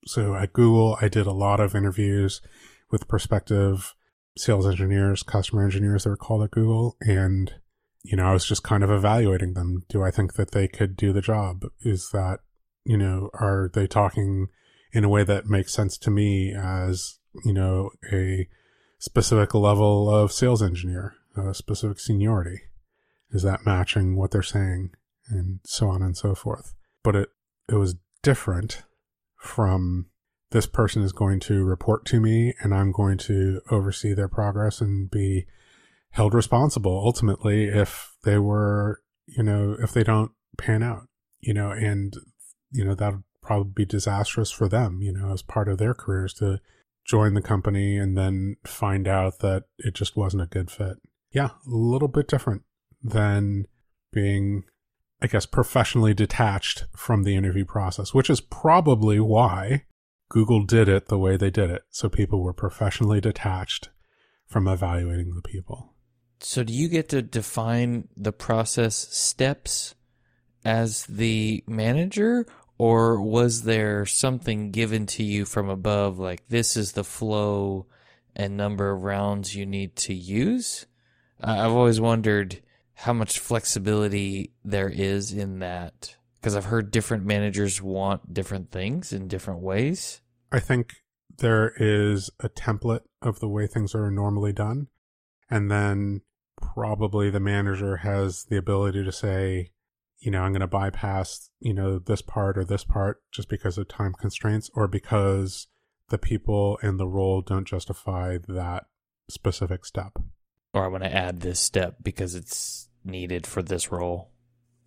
So 0.06 0.36
at 0.36 0.54
Google, 0.54 0.98
I 1.02 1.08
did 1.08 1.28
a 1.28 1.32
lot 1.32 1.60
of 1.60 1.76
interviews 1.76 2.42
with 2.90 3.08
prospective 3.08 3.94
sales 4.38 4.68
engineers, 4.68 5.24
customer 5.24 5.64
engineers 5.64 6.04
that 6.04 6.10
were 6.10 6.18
called 6.18 6.44
at 6.44 6.52
Google. 6.52 6.96
And, 7.02 7.54
you 8.04 8.16
know, 8.16 8.26
I 8.26 8.34
was 8.34 8.46
just 8.46 8.64
kind 8.64 8.84
of 8.84 8.90
evaluating 8.90 9.54
them. 9.54 9.84
Do 9.90 10.04
I 10.04 10.12
think 10.12 10.34
that 10.36 10.52
they 10.52 10.68
could 10.68 10.96
do 10.96 11.12
the 11.12 11.22
job? 11.22 11.66
Is 11.82 12.10
that, 12.14 12.40
you 12.86 12.98
know, 12.98 13.30
are 13.34 13.70
they 13.74 13.88
talking 13.88 14.48
in 14.94 15.04
a 15.04 15.10
way 15.10 15.24
that 15.24 15.48
makes 15.48 15.74
sense 15.74 15.98
to 15.98 16.12
me 16.12 16.54
as, 16.58 17.20
you 17.44 17.54
know, 17.54 17.90
a 18.12 18.48
specific 19.00 19.54
level 19.54 20.14
of 20.14 20.32
sales 20.32 20.62
engineer, 20.62 21.16
a 21.36 21.54
specific 21.54 22.00
seniority? 22.00 22.62
Is 23.32 23.44
that 23.44 23.66
matching 23.66 24.16
what 24.16 24.32
they're 24.32 24.42
saying? 24.42 24.92
And 25.30 25.60
so 25.66 25.90
on 25.90 26.02
and 26.02 26.16
so 26.16 26.34
forth. 26.34 26.74
But 27.04 27.16
it, 27.16 27.30
it 27.70 27.76
was 27.76 27.96
different 28.22 28.84
from 29.36 30.08
this 30.52 30.66
person 30.66 31.04
is 31.04 31.12
going 31.12 31.40
to 31.42 31.64
report 31.64 32.06
to 32.06 32.20
me 32.20 32.54
and 32.62 32.74
I'm 32.74 32.92
going 32.92 33.18
to 33.20 33.62
oversee 33.70 34.14
their 34.14 34.30
progress 34.30 34.80
and 34.80 35.12
be 35.12 35.46
held 36.12 36.34
responsible 36.34 37.02
ultimately 37.06 37.66
if 37.66 38.16
they 38.24 38.38
were, 38.38 39.02
you 39.26 39.44
know, 39.44 39.76
if 39.80 39.94
they 39.94 40.04
don't 40.04 40.32
pan 40.58 40.84
out, 40.84 41.08
you 41.40 41.54
know, 41.54 41.72
and, 41.72 42.16
you 42.72 42.86
know, 42.86 42.96
that 42.96 43.12
would 43.14 43.24
probably 43.42 43.72
be 43.76 43.86
disastrous 43.86 44.52
for 44.52 44.70
them, 44.70 45.02
you 45.02 45.12
know, 45.12 45.34
as 45.34 45.42
part 45.42 45.68
of 45.68 45.78
their 45.78 45.94
careers 45.94 46.34
to 46.36 46.60
join 47.08 47.34
the 47.34 47.42
company 47.42 47.98
and 47.98 48.18
then 48.18 48.58
find 48.66 49.08
out 49.08 49.40
that 49.40 49.64
it 49.80 49.96
just 49.96 50.16
wasn't 50.16 50.44
a 50.44 50.48
good 50.48 50.70
fit. 50.70 50.98
Yeah, 51.32 51.52
a 51.66 51.70
little 51.70 52.08
bit 52.08 52.28
different 52.28 52.64
than 53.02 53.66
being 54.12 54.64
I 55.22 55.28
guess, 55.28 55.46
professionally 55.46 56.14
detached 56.14 56.86
from 56.96 57.24
the 57.24 57.36
interview 57.36 57.66
process, 57.66 58.14
which 58.14 58.30
is 58.30 58.40
probably 58.40 59.20
why 59.20 59.86
Google 60.30 60.64
did 60.64 60.88
it 60.88 61.08
the 61.08 61.18
way 61.18 61.38
they 61.38 61.50
did 61.50 61.72
it. 61.72 61.84
So 61.90 62.08
people 62.08 62.44
were 62.44 62.54
professionally 62.54 63.20
detached 63.20 63.90
from 64.46 64.68
evaluating 64.68 65.34
the 65.34 65.42
people. 65.42 65.94
So, 66.40 66.64
do 66.64 66.72
you 66.72 66.88
get 66.88 67.10
to 67.10 67.24
define 67.24 68.10
the 68.16 68.32
process 68.32 68.96
steps 68.96 69.96
as 70.64 71.08
the 71.08 71.64
manager, 71.66 72.46
or 72.78 73.22
was 73.22 73.64
there 73.64 74.06
something 74.06 74.72
given 74.72 75.06
to 75.08 75.24
you 75.24 75.46
from 75.46 75.70
above, 75.70 76.20
like 76.20 76.48
this 76.48 76.78
is 76.78 76.92
the 76.92 77.04
flow 77.04 77.88
and 78.36 78.56
number 78.56 78.92
of 78.92 79.04
rounds 79.04 79.56
you 79.56 79.66
need 79.66 79.96
to 79.96 80.14
use? 80.14 80.86
I've 81.42 81.72
always 81.72 82.00
wondered 82.00 82.62
how 82.94 83.14
much 83.14 83.40
flexibility 83.40 84.52
there 84.64 84.90
is 84.90 85.32
in 85.32 85.60
that 85.60 86.16
because 86.36 86.56
I've 86.56 86.66
heard 86.66 86.92
different 86.92 87.26
managers 87.26 87.82
want 87.82 88.34
different 88.34 88.72
things 88.72 89.12
in 89.14 89.28
different 89.28 89.62
ways. 89.62 90.22
I 90.52 90.60
think 90.60 90.94
there 91.38 91.74
is 91.78 92.30
a 92.40 92.50
template 92.50 93.02
of 93.22 93.40
the 93.40 93.50
way 93.50 93.68
things 93.68 93.94
are 93.94 94.10
normally 94.10 94.54
done. 94.54 94.88
And 95.50 95.70
then 95.70 96.22
probably 96.62 97.30
the 97.30 97.40
manager 97.40 97.98
has 97.98 98.46
the 98.46 98.58
ability 98.58 99.04
to 99.04 99.12
say, 99.12 99.72
you 100.20 100.32
know, 100.32 100.42
I'm 100.42 100.52
going 100.52 100.62
to 100.62 100.68
bypass, 100.68 101.50
you 101.60 101.74
know, 101.74 102.00
this 102.00 102.22
part 102.22 102.58
or 102.58 102.66
this 102.66 102.84
part 102.84 103.22
just 103.32 103.50
because 103.50 103.78
of 103.78 103.88
time 103.88 104.14
constraints 104.14 104.70
or 104.74 104.88
because 104.88 105.68
the 106.10 106.18
people 106.18 106.80
and 106.82 107.00
the 107.00 107.08
role 107.08 107.42
don't 107.42 107.68
justify 107.68 108.38
that 108.48 108.86
specific 109.30 109.86
step. 109.86 110.14
Or 110.74 110.86
I 110.86 110.88
want 110.88 111.04
to 111.04 111.14
add 111.14 111.42
this 111.42 111.60
step 111.60 111.98
because 112.02 112.36
it's 112.36 112.90
needed 113.04 113.46
for 113.46 113.62
this 113.62 113.92
role. 113.92 114.32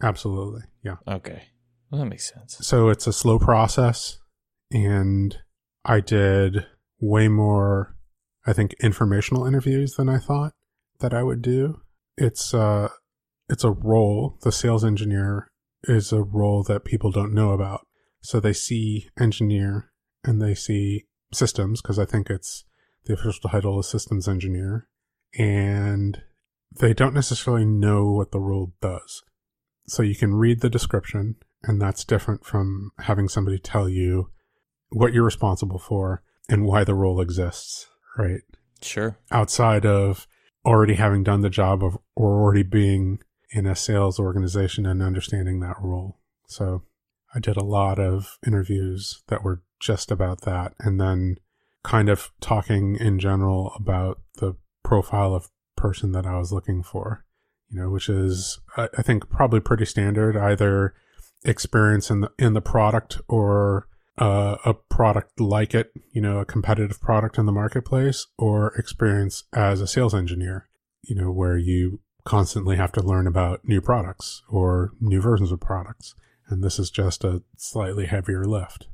Absolutely. 0.02 0.62
Yeah. 0.82 0.96
Okay. 1.06 1.42
Well, 1.90 2.00
that 2.00 2.08
makes 2.08 2.32
sense. 2.32 2.58
So 2.60 2.88
it's 2.88 3.06
a 3.06 3.12
slow 3.12 3.38
process 3.38 4.18
and 4.70 5.36
I 5.84 6.00
did 6.00 6.66
way 7.00 7.28
more, 7.28 7.96
I 8.46 8.52
think, 8.52 8.74
informational 8.82 9.46
interviews 9.46 9.94
than 9.94 10.08
I 10.08 10.18
thought 10.18 10.52
that 11.00 11.14
I 11.14 11.22
would 11.22 11.42
do. 11.42 11.80
It's 12.16 12.54
uh 12.54 12.88
it's 13.50 13.64
a 13.64 13.70
role, 13.70 14.38
the 14.42 14.52
sales 14.52 14.84
engineer 14.84 15.50
is 15.84 16.12
a 16.12 16.22
role 16.22 16.62
that 16.62 16.84
people 16.84 17.10
don't 17.10 17.34
know 17.34 17.50
about. 17.50 17.86
So 18.22 18.38
they 18.38 18.52
see 18.52 19.08
engineer 19.18 19.90
and 20.22 20.40
they 20.40 20.54
see 20.54 21.06
systems 21.32 21.82
because 21.82 21.98
I 21.98 22.04
think 22.04 22.30
it's 22.30 22.64
the 23.06 23.14
official 23.14 23.50
title 23.50 23.80
is 23.80 23.88
systems 23.88 24.28
engineer 24.28 24.86
and 25.36 26.22
they 26.78 26.94
don't 26.94 27.14
necessarily 27.14 27.64
know 27.64 28.12
what 28.12 28.30
the 28.30 28.38
role 28.38 28.74
does. 28.80 29.22
So 29.88 30.04
you 30.04 30.14
can 30.14 30.34
read 30.34 30.60
the 30.60 30.70
description 30.70 31.34
and 31.64 31.82
that's 31.82 32.04
different 32.04 32.44
from 32.44 32.92
having 33.00 33.28
somebody 33.28 33.58
tell 33.58 33.88
you 33.88 34.30
what 34.90 35.12
you're 35.12 35.24
responsible 35.24 35.78
for 35.78 36.22
and 36.48 36.66
why 36.66 36.84
the 36.84 36.94
role 36.94 37.20
exists, 37.20 37.88
right? 38.16 38.42
Sure. 38.80 39.18
Outside 39.32 39.84
of 39.84 40.28
already 40.64 40.94
having 40.94 41.24
done 41.24 41.40
the 41.40 41.50
job 41.50 41.82
of 41.82 41.98
or 42.14 42.40
already 42.40 42.62
being 42.62 43.18
in 43.50 43.66
a 43.66 43.76
sales 43.76 44.18
organization 44.18 44.86
and 44.86 45.02
understanding 45.02 45.60
that 45.60 45.76
role. 45.80 46.18
So 46.46 46.82
I 47.34 47.38
did 47.38 47.56
a 47.56 47.64
lot 47.64 47.98
of 47.98 48.38
interviews 48.46 49.22
that 49.28 49.42
were 49.42 49.62
just 49.80 50.10
about 50.10 50.42
that 50.42 50.74
and 50.78 51.00
then 51.00 51.36
kind 51.82 52.08
of 52.08 52.30
talking 52.40 52.96
in 52.96 53.18
general 53.18 53.72
about 53.76 54.20
the 54.36 54.56
profile 54.84 55.34
of 55.34 55.48
person 55.76 56.12
that 56.12 56.26
I 56.26 56.38
was 56.38 56.52
looking 56.52 56.82
for, 56.82 57.24
you 57.68 57.80
know, 57.80 57.90
which 57.90 58.08
is 58.08 58.60
I 58.76 59.02
think 59.02 59.30
probably 59.30 59.60
pretty 59.60 59.86
standard 59.86 60.36
either 60.36 60.94
experience 61.44 62.10
in 62.10 62.20
the 62.20 62.30
in 62.38 62.52
the 62.52 62.60
product 62.60 63.20
or 63.28 63.86
uh, 64.18 64.56
a 64.64 64.74
product 64.74 65.40
like 65.40 65.74
it, 65.74 65.92
you 66.12 66.20
know, 66.20 66.38
a 66.38 66.44
competitive 66.44 67.00
product 67.00 67.38
in 67.38 67.46
the 67.46 67.52
marketplace, 67.52 68.26
or 68.36 68.74
experience 68.74 69.44
as 69.54 69.80
a 69.80 69.86
sales 69.86 70.14
engineer, 70.14 70.68
you 71.02 71.14
know, 71.14 71.30
where 71.30 71.56
you 71.56 72.00
constantly 72.24 72.76
have 72.76 72.92
to 72.92 73.02
learn 73.02 73.26
about 73.26 73.64
new 73.64 73.80
products 73.80 74.42
or 74.48 74.92
new 75.00 75.20
versions 75.20 75.52
of 75.52 75.60
products. 75.60 76.14
And 76.48 76.62
this 76.62 76.78
is 76.78 76.90
just 76.90 77.24
a 77.24 77.42
slightly 77.56 78.06
heavier 78.06 78.44
lift. 78.44 78.88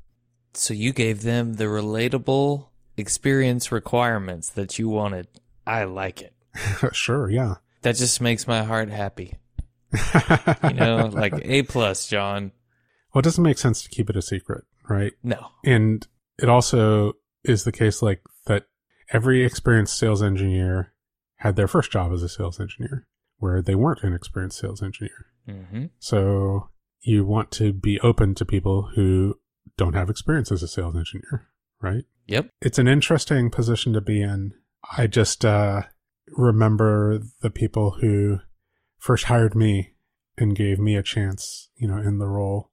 So 0.54 0.74
you 0.74 0.92
gave 0.92 1.22
them 1.22 1.54
the 1.54 1.64
relatable 1.64 2.68
experience 2.96 3.72
requirements 3.72 4.48
that 4.50 4.78
you 4.78 4.88
wanted. 4.88 5.28
I 5.66 5.84
like 5.84 6.22
it. 6.22 6.34
sure, 6.92 7.30
yeah. 7.30 7.56
That 7.82 7.96
just 7.96 8.20
makes 8.20 8.46
my 8.46 8.62
heart 8.62 8.90
happy. 8.90 9.34
you 10.64 10.74
know, 10.74 11.10
like 11.12 11.34
A 11.42 11.62
plus, 11.62 12.06
John. 12.06 12.52
Well, 13.12 13.20
it 13.20 13.24
doesn't 13.24 13.44
make 13.44 13.58
sense 13.58 13.82
to 13.82 13.88
keep 13.88 14.10
it 14.10 14.16
a 14.16 14.22
secret 14.22 14.64
right? 14.88 15.12
No. 15.22 15.50
And 15.64 16.06
it 16.38 16.48
also 16.48 17.14
is 17.44 17.64
the 17.64 17.72
case 17.72 18.02
like 18.02 18.22
that 18.46 18.64
every 19.12 19.44
experienced 19.44 19.98
sales 19.98 20.22
engineer 20.22 20.92
had 21.36 21.56
their 21.56 21.68
first 21.68 21.92
job 21.92 22.12
as 22.12 22.22
a 22.22 22.28
sales 22.28 22.60
engineer 22.60 23.06
where 23.38 23.62
they 23.62 23.74
weren't 23.74 24.02
an 24.02 24.14
experienced 24.14 24.58
sales 24.58 24.82
engineer. 24.82 25.26
Mm-hmm. 25.48 25.86
So 25.98 26.70
you 27.00 27.24
want 27.24 27.50
to 27.52 27.72
be 27.72 28.00
open 28.00 28.34
to 28.36 28.44
people 28.44 28.90
who 28.94 29.38
don't 29.76 29.94
have 29.94 30.10
experience 30.10 30.50
as 30.50 30.62
a 30.62 30.68
sales 30.68 30.96
engineer, 30.96 31.48
right? 31.80 32.04
Yep. 32.26 32.50
It's 32.60 32.78
an 32.78 32.88
interesting 32.88 33.50
position 33.50 33.92
to 33.92 34.00
be 34.00 34.22
in. 34.22 34.52
I 34.96 35.06
just 35.06 35.44
uh, 35.44 35.82
remember 36.28 37.20
the 37.42 37.50
people 37.50 37.98
who 38.00 38.38
first 38.98 39.24
hired 39.24 39.54
me 39.54 39.94
and 40.38 40.56
gave 40.56 40.78
me 40.78 40.96
a 40.96 41.02
chance, 41.02 41.68
you 41.76 41.86
know, 41.86 41.98
in 41.98 42.18
the 42.18 42.26
role 42.26 42.70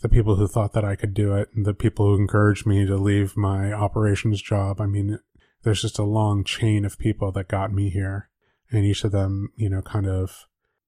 the 0.00 0.08
people 0.08 0.36
who 0.36 0.46
thought 0.46 0.72
that 0.74 0.84
I 0.84 0.96
could 0.96 1.14
do 1.14 1.34
it 1.34 1.48
and 1.54 1.66
the 1.66 1.74
people 1.74 2.06
who 2.06 2.20
encouraged 2.20 2.66
me 2.66 2.86
to 2.86 2.96
leave 2.96 3.36
my 3.36 3.72
operations 3.72 4.40
job. 4.40 4.80
I 4.80 4.86
mean, 4.86 5.18
there's 5.62 5.82
just 5.82 5.98
a 5.98 6.04
long 6.04 6.44
chain 6.44 6.84
of 6.84 6.98
people 6.98 7.32
that 7.32 7.48
got 7.48 7.72
me 7.72 7.90
here. 7.90 8.30
And 8.70 8.84
each 8.84 9.04
of 9.04 9.12
them, 9.12 9.50
you 9.56 9.70
know, 9.70 9.82
kind 9.82 10.06
of 10.06 10.46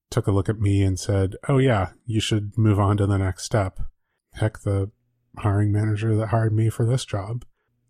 took 0.09 0.27
a 0.27 0.31
look 0.31 0.49
at 0.49 0.59
me 0.59 0.83
and 0.83 0.99
said, 0.99 1.35
Oh, 1.47 1.57
yeah, 1.57 1.91
you 2.05 2.19
should 2.19 2.57
move 2.57 2.79
on 2.79 2.97
to 2.97 3.07
the 3.07 3.17
next 3.17 3.43
step. 3.43 3.79
Heck, 4.33 4.59
the 4.59 4.91
hiring 5.37 5.71
manager 5.71 6.15
that 6.15 6.27
hired 6.27 6.53
me 6.53 6.69
for 6.69 6.85
this 6.85 7.05
job. 7.05 7.45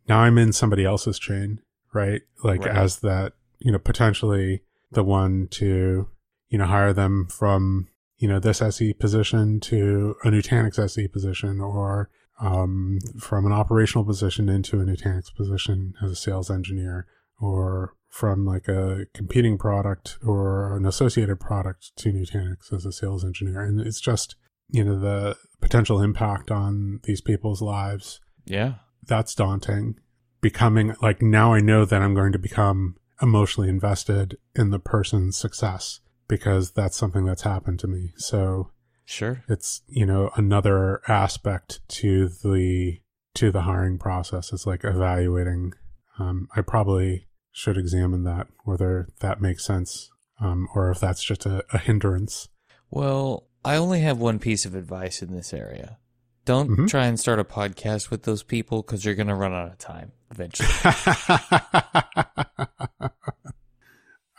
Now 0.07 0.19
I'm 0.19 0.37
in 0.37 0.53
somebody 0.53 0.85
else's 0.85 1.19
chain, 1.19 1.61
right? 1.93 2.21
Like, 2.43 2.65
right. 2.65 2.75
as 2.75 2.99
that, 2.99 3.33
you 3.59 3.71
know, 3.71 3.79
potentially 3.79 4.61
the 4.91 5.03
one 5.03 5.47
to, 5.51 6.07
you 6.49 6.57
know, 6.57 6.65
hire 6.65 6.93
them 6.93 7.27
from 7.29 7.87
you 8.21 8.27
know, 8.27 8.39
this 8.39 8.61
SE 8.61 8.93
position 8.93 9.59
to 9.59 10.15
a 10.23 10.27
Nutanix 10.27 10.77
SE 10.77 11.07
position 11.07 11.59
or 11.59 12.07
um, 12.39 12.99
from 13.19 13.47
an 13.47 13.51
operational 13.51 14.05
position 14.05 14.47
into 14.47 14.79
a 14.79 14.85
Nutanix 14.85 15.33
position 15.35 15.95
as 16.03 16.11
a 16.11 16.15
sales 16.15 16.51
engineer 16.51 17.07
or 17.39 17.95
from 18.11 18.45
like 18.45 18.67
a 18.67 19.05
competing 19.13 19.57
product 19.57 20.19
or 20.21 20.75
an 20.75 20.85
associated 20.85 21.39
product 21.39 21.95
to 21.95 22.11
Nutanix 22.11 22.71
as 22.71 22.85
a 22.85 22.91
sales 22.91 23.23
engineer. 23.23 23.61
And 23.61 23.79
it's 23.79 24.01
just, 24.01 24.35
you 24.69 24.83
know, 24.83 24.99
the 24.99 25.37
potential 25.61 26.01
impact 26.01 26.51
on 26.51 26.99
these 27.05 27.21
people's 27.21 27.61
lives. 27.61 28.19
Yeah. 28.45 28.75
That's 29.07 29.33
daunting. 29.33 29.95
Becoming 30.41 30.93
like 31.01 31.21
now 31.21 31.53
I 31.53 31.61
know 31.61 31.85
that 31.85 32.01
I'm 32.01 32.13
going 32.13 32.33
to 32.33 32.39
become 32.39 32.97
emotionally 33.21 33.69
invested 33.69 34.37
in 34.55 34.71
the 34.71 34.79
person's 34.79 35.37
success 35.37 36.01
because 36.27 36.71
that's 36.71 36.97
something 36.97 37.25
that's 37.25 37.43
happened 37.43 37.79
to 37.79 37.87
me. 37.87 38.11
So 38.17 38.71
Sure. 39.05 39.43
It's, 39.49 39.81
you 39.87 40.05
know, 40.05 40.31
another 40.35 41.01
aspect 41.07 41.81
to 41.89 42.29
the 42.29 42.99
to 43.33 43.51
the 43.51 43.61
hiring 43.61 43.97
process. 43.97 44.53
It's 44.53 44.65
like 44.65 44.83
evaluating. 44.83 45.73
Um, 46.19 46.47
I 46.55 46.61
probably 46.61 47.27
should 47.51 47.77
examine 47.77 48.23
that, 48.23 48.47
whether 48.63 49.07
that 49.19 49.41
makes 49.41 49.65
sense, 49.65 50.09
um, 50.39 50.67
or 50.75 50.89
if 50.91 50.99
that's 50.99 51.23
just 51.23 51.45
a, 51.45 51.63
a 51.73 51.77
hindrance. 51.77 52.47
Well, 52.89 53.47
I 53.63 53.75
only 53.75 53.99
have 54.01 54.17
one 54.17 54.39
piece 54.39 54.65
of 54.65 54.73
advice 54.75 55.21
in 55.21 55.33
this 55.35 55.53
area. 55.53 55.97
Don't 56.45 56.69
Mhm. 56.69 56.87
try 56.89 57.05
and 57.05 57.19
start 57.19 57.37
a 57.39 57.43
podcast 57.43 58.09
with 58.09 58.23
those 58.23 58.41
people 58.41 58.81
because 58.81 59.05
you're 59.05 59.13
going 59.15 59.27
to 59.27 59.35
run 59.35 59.53
out 59.53 59.67
of 59.71 59.77
time 59.77 60.11
eventually. 60.31 60.67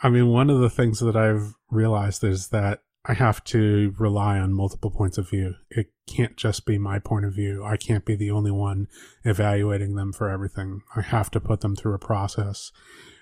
I 0.01 0.09
mean, 0.09 0.27
one 0.27 0.49
of 0.49 0.59
the 0.59 0.69
things 0.69 0.99
that 0.99 1.15
I've 1.15 1.53
realized 1.69 2.23
is 2.23 2.49
that 2.49 2.81
I 3.05 3.13
have 3.13 3.43
to 3.45 3.93
rely 3.97 4.39
on 4.39 4.53
multiple 4.53 4.89
points 4.89 5.17
of 5.17 5.29
view. 5.29 5.55
It 5.69 5.87
can't 6.07 6.37
just 6.37 6.65
be 6.65 6.77
my 6.77 6.99
point 6.99 7.25
of 7.25 7.33
view. 7.33 7.63
I 7.63 7.75
can't 7.75 8.05
be 8.05 8.15
the 8.15 8.31
only 8.31 8.51
one 8.51 8.87
evaluating 9.25 9.95
them 9.95 10.13
for 10.13 10.29
everything. 10.29 10.81
I 10.95 11.01
have 11.01 11.29
to 11.31 11.41
put 11.41 11.61
them 11.61 11.75
through 11.75 11.95
a 11.95 11.99
process 11.99 12.71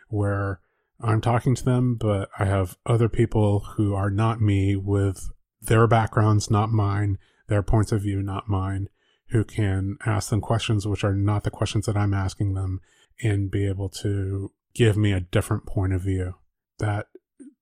where 0.10 0.60
I'm 1.00 1.20
talking 1.20 1.56
to 1.56 1.66
them, 1.66 1.96
but 1.96 2.30
I 2.38 2.46
have 2.46 2.78
other 2.86 3.10
people 3.10 3.62
who 3.76 3.96
are 3.96 4.12
not 4.12 4.40
me 4.40 4.76
with 4.76 5.32
their 5.62 5.88
backgrounds, 5.88 6.52
not 6.52 6.72
mine, 6.72 7.18
their 7.48 7.64
points 7.64 7.92
of 7.92 8.04
view, 8.04 8.22
not 8.22 8.48
mine, 8.48 8.88
who 9.30 9.44
can 9.44 9.98
ask 10.06 10.30
them 10.30 10.42
questions 10.42 10.86
which 10.86 11.04
are 11.04 11.16
not 11.16 11.44
the 11.44 11.50
questions 11.50 11.88
that 11.88 11.98
I'm 11.98 12.14
asking 12.14 12.54
them 12.54 12.82
and 13.24 13.50
be 13.50 13.68
able 13.68 13.90
to 13.90 14.52
give 14.76 14.96
me 14.96 15.12
a 15.12 15.22
different 15.22 15.66
point 15.66 15.94
of 15.94 16.02
view. 16.02 16.36
That 16.78 17.08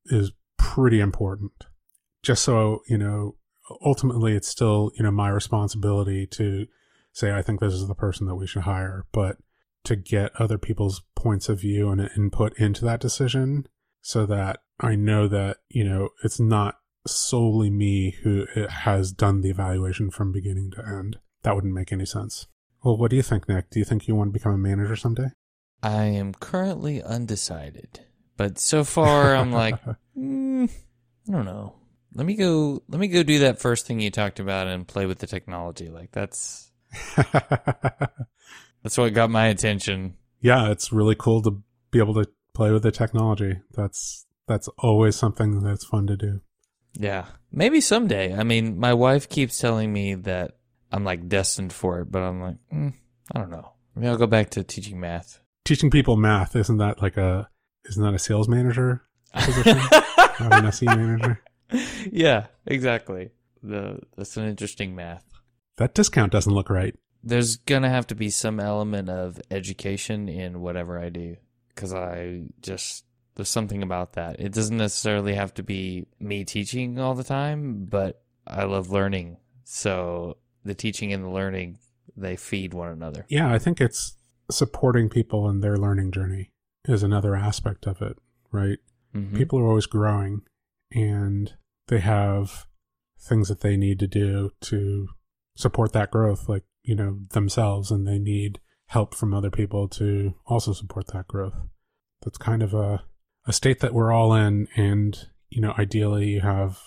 is 0.05 0.31
pretty 0.57 0.99
important. 0.99 1.65
Just 2.23 2.43
so, 2.43 2.81
you 2.87 2.97
know, 2.97 3.35
ultimately 3.83 4.35
it's 4.35 4.47
still, 4.47 4.91
you 4.95 5.03
know, 5.03 5.11
my 5.11 5.29
responsibility 5.29 6.27
to 6.27 6.67
say, 7.13 7.31
I 7.31 7.41
think 7.41 7.59
this 7.59 7.73
is 7.73 7.87
the 7.87 7.95
person 7.95 8.27
that 8.27 8.35
we 8.35 8.47
should 8.47 8.63
hire, 8.63 9.05
but 9.11 9.37
to 9.85 9.95
get 9.95 10.31
other 10.39 10.57
people's 10.57 11.01
points 11.15 11.49
of 11.49 11.61
view 11.61 11.89
and 11.89 12.09
input 12.15 12.53
into 12.57 12.83
that 12.85 12.99
decision 12.99 13.67
so 14.01 14.25
that 14.25 14.59
I 14.79 14.95
know 14.95 15.27
that, 15.27 15.57
you 15.69 15.83
know, 15.83 16.09
it's 16.23 16.39
not 16.39 16.79
solely 17.07 17.69
me 17.69 18.15
who 18.23 18.45
has 18.69 19.11
done 19.11 19.41
the 19.41 19.49
evaluation 19.49 20.11
from 20.11 20.31
beginning 20.31 20.71
to 20.71 20.85
end. 20.85 21.17
That 21.43 21.55
wouldn't 21.55 21.73
make 21.73 21.91
any 21.91 22.05
sense. 22.05 22.47
Well, 22.83 22.97
what 22.97 23.09
do 23.09 23.17
you 23.17 23.23
think, 23.23 23.47
Nick? 23.49 23.69
Do 23.69 23.79
you 23.79 23.85
think 23.85 24.07
you 24.07 24.15
want 24.15 24.29
to 24.29 24.33
become 24.33 24.53
a 24.53 24.57
manager 24.57 24.95
someday? 24.95 25.31
I 25.81 26.03
am 26.03 26.33
currently 26.33 27.01
undecided, 27.01 28.01
but 28.37 28.59
so 28.59 28.83
far 28.83 29.35
I'm 29.35 29.51
like, 29.51 29.75
mm, 30.17 30.69
I 31.27 31.31
don't 31.31 31.45
know. 31.45 31.75
Let 32.13 32.25
me 32.25 32.35
go. 32.35 32.81
Let 32.87 32.99
me 32.99 33.07
go 33.07 33.23
do 33.23 33.39
that 33.39 33.59
first 33.59 33.85
thing 33.85 33.99
you 33.99 34.11
talked 34.11 34.39
about 34.39 34.67
and 34.67 34.87
play 34.87 35.05
with 35.05 35.19
the 35.19 35.27
technology. 35.27 35.89
Like 35.89 36.11
that's 36.11 36.71
that's 38.83 38.97
what 38.97 39.13
got 39.13 39.29
my 39.29 39.47
attention. 39.47 40.15
yeah, 40.41 40.71
it's 40.71 40.91
really 40.91 41.15
cool 41.15 41.41
to 41.43 41.61
be 41.91 41.99
able 41.99 42.15
to 42.15 42.27
play 42.53 42.71
with 42.71 42.83
the 42.83 42.91
technology. 42.91 43.59
That's 43.73 44.25
that's 44.47 44.67
always 44.79 45.15
something 45.15 45.59
that's 45.61 45.85
fun 45.85 46.07
to 46.07 46.17
do. 46.17 46.41
Yeah, 46.93 47.25
maybe 47.51 47.81
someday. 47.81 48.33
I 48.35 48.43
mean, 48.43 48.79
my 48.79 48.93
wife 48.93 49.29
keeps 49.29 49.59
telling 49.59 49.93
me 49.93 50.15
that 50.15 50.57
I'm 50.91 51.03
like 51.03 51.29
destined 51.29 51.71
for 51.71 51.99
it, 52.01 52.11
but 52.11 52.19
I'm 52.23 52.41
like, 52.41 52.57
mm, 52.73 52.93
I 53.33 53.39
don't 53.39 53.51
know. 53.51 53.73
Maybe 53.95 54.07
I'll 54.07 54.17
go 54.17 54.27
back 54.27 54.49
to 54.51 54.63
teaching 54.63 54.99
math. 54.99 55.39
Teaching 55.65 55.91
people 55.91 56.17
math 56.17 56.55
isn't 56.55 56.77
that 56.77 57.01
like 57.01 57.17
a 57.17 57.47
isn't 57.85 58.03
that 58.03 58.13
a 58.13 58.19
sales 58.19 58.47
manager 58.47 59.03
position? 59.33 59.77
Not 60.39 60.59
an 60.59 60.65
SE 60.65 60.85
manager. 60.85 61.41
yeah, 62.11 62.47
exactly. 62.65 63.31
The 63.61 63.99
that's 64.15 64.37
an 64.37 64.45
interesting 64.47 64.95
math. 64.95 65.25
That 65.77 65.93
discount 65.93 66.31
doesn't 66.31 66.53
look 66.53 66.69
right. 66.69 66.95
There's 67.23 67.57
gonna 67.57 67.89
have 67.89 68.07
to 68.07 68.15
be 68.15 68.29
some 68.29 68.59
element 68.59 69.09
of 69.09 69.39
education 69.51 70.29
in 70.29 70.61
whatever 70.61 70.99
I 70.99 71.09
do 71.09 71.37
because 71.73 71.93
I 71.93 72.43
just 72.61 73.05
there's 73.35 73.49
something 73.49 73.83
about 73.83 74.13
that. 74.13 74.39
It 74.39 74.53
doesn't 74.53 74.77
necessarily 74.77 75.35
have 75.35 75.53
to 75.55 75.63
be 75.63 76.07
me 76.19 76.43
teaching 76.43 76.99
all 76.99 77.13
the 77.13 77.23
time, 77.23 77.85
but 77.85 78.21
I 78.47 78.63
love 78.63 78.89
learning. 78.89 79.37
So 79.63 80.37
the 80.63 80.75
teaching 80.75 81.13
and 81.13 81.23
the 81.23 81.29
learning 81.29 81.79
they 82.17 82.35
feed 82.35 82.73
one 82.73 82.89
another. 82.89 83.25
Yeah, 83.29 83.51
I 83.51 83.59
think 83.59 83.79
it's 83.79 84.15
supporting 84.51 85.09
people 85.09 85.49
in 85.49 85.61
their 85.61 85.77
learning 85.77 86.11
journey 86.11 86.51
is 86.87 87.03
another 87.03 87.35
aspect 87.35 87.85
of 87.85 88.01
it, 88.01 88.17
right? 88.51 88.79
Mhm. 89.15 89.35
People 89.35 89.59
are 89.59 89.67
always 89.67 89.85
growing 89.85 90.41
and 90.91 91.53
they 91.89 91.99
have 91.99 92.65
things 93.19 93.49
that 93.49 93.61
they 93.61 93.75
need 93.75 93.99
to 93.99 94.07
do 94.07 94.51
to 94.61 95.07
support 95.55 95.91
that 95.93 96.11
growth, 96.11 96.47
like, 96.47 96.63
you 96.83 96.95
know, 96.95 97.19
themselves, 97.31 97.91
and 97.91 98.07
they 98.07 98.17
need 98.17 98.59
help 98.87 99.13
from 99.13 99.33
other 99.33 99.51
people 99.51 99.87
to 99.87 100.33
also 100.45 100.73
support 100.73 101.07
that 101.13 101.27
growth. 101.27 101.53
That's 102.23 102.37
kind 102.37 102.63
of 102.63 102.73
a, 102.73 103.03
a 103.45 103.53
state 103.53 103.81
that 103.81 103.93
we're 103.93 104.11
all 104.11 104.33
in. 104.33 104.67
And, 104.75 105.17
you 105.49 105.61
know, 105.61 105.73
ideally 105.77 106.29
you 106.29 106.41
have 106.41 106.79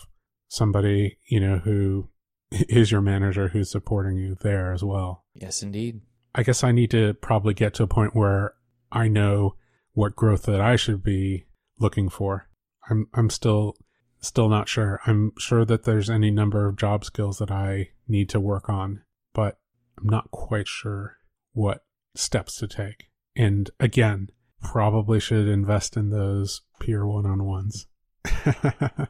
somebody, 0.47 1.19
you 1.29 1.39
know, 1.39 1.59
who 1.59 2.09
is 2.51 2.91
your 2.91 3.01
manager 3.01 3.49
who's 3.49 3.71
supporting 3.71 4.17
you 4.17 4.35
there 4.41 4.73
as 4.73 4.83
well. 4.83 5.25
Yes, 5.33 5.61
indeed. 5.61 6.01
I 6.35 6.43
guess 6.43 6.63
I 6.63 6.71
need 6.71 6.91
to 6.91 7.13
probably 7.13 7.53
get 7.53 7.75
to 7.75 7.83
a 7.83 7.87
point 7.87 8.15
where 8.15 8.55
I 8.91 9.07
know 9.07 9.55
what 9.93 10.15
growth 10.15 10.43
that 10.43 10.61
I 10.61 10.75
should 10.75 11.03
be 11.03 11.45
looking 11.79 12.09
for. 12.09 12.49
I'm 12.89 13.07
I'm 13.13 13.29
still 13.29 13.75
still 14.23 14.49
not 14.49 14.67
sure. 14.67 14.99
I'm 15.05 15.33
sure 15.37 15.65
that 15.65 15.83
there's 15.83 16.09
any 16.09 16.31
number 16.31 16.67
of 16.67 16.75
job 16.77 17.05
skills 17.05 17.37
that 17.37 17.51
I 17.51 17.89
need 18.07 18.29
to 18.29 18.39
work 18.39 18.69
on, 18.69 19.01
but 19.33 19.59
I'm 19.99 20.07
not 20.07 20.31
quite 20.31 20.67
sure 20.67 21.17
what 21.53 21.83
steps 22.15 22.55
to 22.57 22.67
take. 22.67 23.09
And 23.35 23.69
again, 23.79 24.29
probably 24.61 25.19
should 25.19 25.47
invest 25.47 25.95
in 25.97 26.09
those 26.09 26.61
peer 26.79 27.05
one-on-ones. 27.05 27.87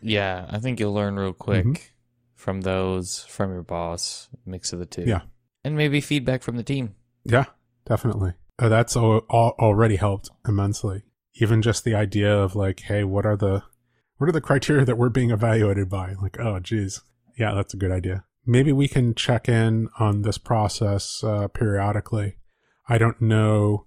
Yeah, 0.00 0.46
I 0.50 0.58
think 0.58 0.78
you'll 0.80 0.92
learn 0.94 1.16
real 1.16 1.32
quick 1.32 1.64
Mhm. 1.64 1.80
from 2.34 2.60
those, 2.62 3.24
from 3.24 3.50
your 3.52 3.62
boss, 3.62 4.28
mix 4.44 4.72
of 4.72 4.78
the 4.78 4.86
two. 4.86 5.02
Yeah. 5.04 5.22
And 5.64 5.76
maybe 5.76 6.00
feedback 6.00 6.42
from 6.42 6.56
the 6.56 6.62
team. 6.62 6.94
Yeah, 7.24 7.46
definitely. 7.86 8.34
Uh, 8.58 8.68
that's 8.68 8.96
al- 8.96 9.24
al- 9.30 9.54
already 9.58 9.96
helped 9.96 10.30
immensely. 10.46 11.02
Even 11.34 11.62
just 11.62 11.84
the 11.84 11.94
idea 11.94 12.36
of 12.36 12.54
like, 12.54 12.80
hey, 12.80 13.04
what 13.04 13.24
are 13.26 13.36
the 13.36 13.62
what 14.18 14.28
are 14.28 14.32
the 14.32 14.40
criteria 14.40 14.84
that 14.84 14.98
we're 14.98 15.08
being 15.08 15.30
evaluated 15.30 15.88
by? 15.88 16.14
Like, 16.20 16.38
oh, 16.38 16.60
geez, 16.60 17.02
yeah, 17.38 17.54
that's 17.54 17.74
a 17.74 17.78
good 17.78 17.90
idea. 17.90 18.24
Maybe 18.44 18.72
we 18.72 18.88
can 18.88 19.14
check 19.14 19.48
in 19.48 19.88
on 19.98 20.22
this 20.22 20.38
process 20.38 21.22
uh, 21.22 21.48
periodically. 21.48 22.36
I 22.88 22.98
don't 22.98 23.20
know 23.20 23.86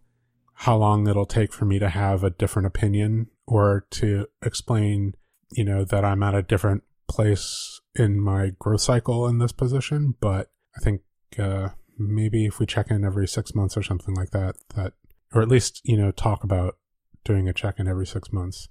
how 0.53 0.77
long 0.77 1.07
it'll 1.07 1.25
take 1.25 1.53
for 1.53 1.65
me 1.65 1.79
to 1.79 1.89
have 1.89 2.23
a 2.23 2.29
different 2.29 2.65
opinion 2.65 3.27
or 3.45 3.85
to 3.91 4.27
explain, 4.41 5.13
you 5.51 5.65
know, 5.65 5.83
that 5.83 6.05
I'm 6.05 6.23
at 6.23 6.33
a 6.33 6.41
different 6.41 6.83
place 7.07 7.81
in 7.93 8.19
my 8.19 8.51
growth 8.57 8.81
cycle 8.81 9.27
in 9.27 9.39
this 9.39 9.51
position. 9.51 10.15
But 10.19 10.49
I 10.77 10.79
think 10.81 11.01
uh, 11.37 11.69
maybe 11.97 12.45
if 12.45 12.59
we 12.59 12.65
check 12.65 12.89
in 12.89 13.03
every 13.03 13.27
six 13.27 13.53
months 13.53 13.75
or 13.75 13.83
something 13.83 14.15
like 14.15 14.31
that, 14.31 14.55
that, 14.75 14.93
or 15.33 15.41
at 15.41 15.49
least, 15.49 15.81
you 15.83 15.97
know, 15.97 16.11
talk 16.11 16.43
about 16.43 16.77
doing 17.25 17.49
a 17.49 17.53
check 17.53 17.79
in 17.79 17.87
every 17.87 18.07
six 18.07 18.31
months. 18.31 18.69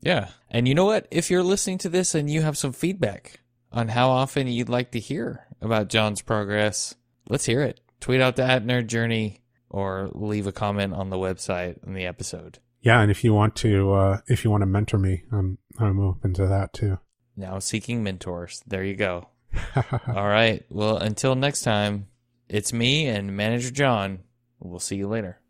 Yeah. 0.00 0.28
And 0.50 0.68
you 0.68 0.74
know 0.74 0.84
what? 0.84 1.06
If 1.10 1.30
you're 1.30 1.42
listening 1.42 1.78
to 1.78 1.88
this 1.88 2.14
and 2.14 2.30
you 2.30 2.42
have 2.42 2.58
some 2.58 2.72
feedback 2.72 3.40
on 3.72 3.88
how 3.88 4.10
often 4.10 4.46
you'd 4.46 4.68
like 4.68 4.92
to 4.92 5.00
hear 5.00 5.46
about 5.60 5.88
John's 5.88 6.22
progress, 6.22 6.94
let's 7.28 7.46
hear 7.46 7.62
it. 7.62 7.80
Tweet 8.00 8.20
out 8.20 8.36
the 8.36 8.44
at 8.44 8.64
Nerd 8.64 8.86
Journey 8.86 9.40
or 9.70 10.10
leave 10.12 10.46
a 10.46 10.52
comment 10.52 10.94
on 10.94 11.10
the 11.10 11.16
website 11.16 11.82
in 11.86 11.94
the 11.94 12.06
episode. 12.06 12.58
Yeah. 12.80 13.00
And 13.00 13.10
if 13.10 13.24
you 13.24 13.32
want 13.32 13.56
to, 13.56 13.92
uh, 13.94 14.20
if 14.28 14.44
you 14.44 14.50
want 14.50 14.62
to 14.62 14.66
mentor 14.66 14.98
me, 14.98 15.24
I'm, 15.32 15.58
I'm 15.78 15.98
open 16.00 16.34
to 16.34 16.46
that 16.46 16.72
too. 16.72 16.98
Now 17.36 17.58
seeking 17.58 18.02
mentors. 18.02 18.62
There 18.66 18.84
you 18.84 18.94
go. 18.94 19.28
All 20.06 20.28
right. 20.28 20.64
Well, 20.70 20.98
until 20.98 21.34
next 21.34 21.62
time, 21.62 22.08
it's 22.48 22.72
me 22.72 23.06
and 23.06 23.36
Manager 23.36 23.70
John. 23.70 24.20
We'll 24.60 24.80
see 24.80 24.96
you 24.96 25.08
later. 25.08 25.40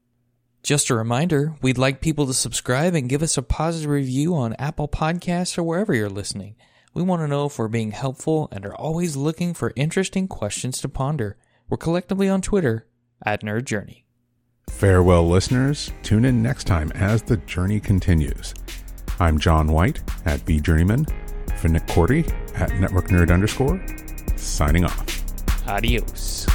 Just 0.65 0.89
a 0.89 0.95
reminder, 0.95 1.55
we'd 1.61 1.77
like 1.77 2.01
people 2.01 2.27
to 2.27 2.33
subscribe 2.33 2.95
and 2.95 3.07
give 3.07 3.23
us 3.23 3.37
a 3.37 3.43
positive 3.43 3.91
review 3.91 4.35
on 4.35 4.55
Apple 4.55 4.89
Podcasts 4.89 5.59
or 5.59 5.63
wherever 5.63 5.95
you're 5.95 6.09
listening. 6.09 6.57
We 6.95 7.03
want 7.03 7.21
to 7.21 7.29
know 7.29 7.45
if 7.45 7.59
we're 7.59 7.69
being 7.69 7.91
helpful 7.91 8.49
and 8.51 8.65
are 8.65 8.75
always 8.75 9.15
looking 9.15 9.53
for 9.53 9.75
interesting 9.77 10.27
questions 10.27 10.81
to 10.81 10.89
ponder. 10.89 11.37
We're 11.69 11.77
collectively 11.77 12.31
on 12.31 12.41
Twitter 12.41 12.87
at 13.27 13.43
Nerd 13.43 13.67
Journey. 13.67 14.07
Farewell, 14.71 15.29
listeners. 15.29 15.93
Tune 16.03 16.25
in 16.25 16.43
next 16.43 16.65
time 16.65 16.91
as 16.93 17.23
the 17.23 17.37
journey 17.37 17.79
continues. 17.79 18.55
I'm 19.21 19.39
John 19.39 19.71
White 19.71 20.01
at 20.25 20.41
vJourneyman, 20.47 21.07
for 21.59 21.69
Nick 21.69 21.87
Korte 21.89 22.27
at 22.59 22.75
Network 22.81 23.09
Nerd 23.09 23.31
underscore, 23.31 23.85
signing 24.39 24.87
off. 24.87 25.69
Adios. 25.69 26.47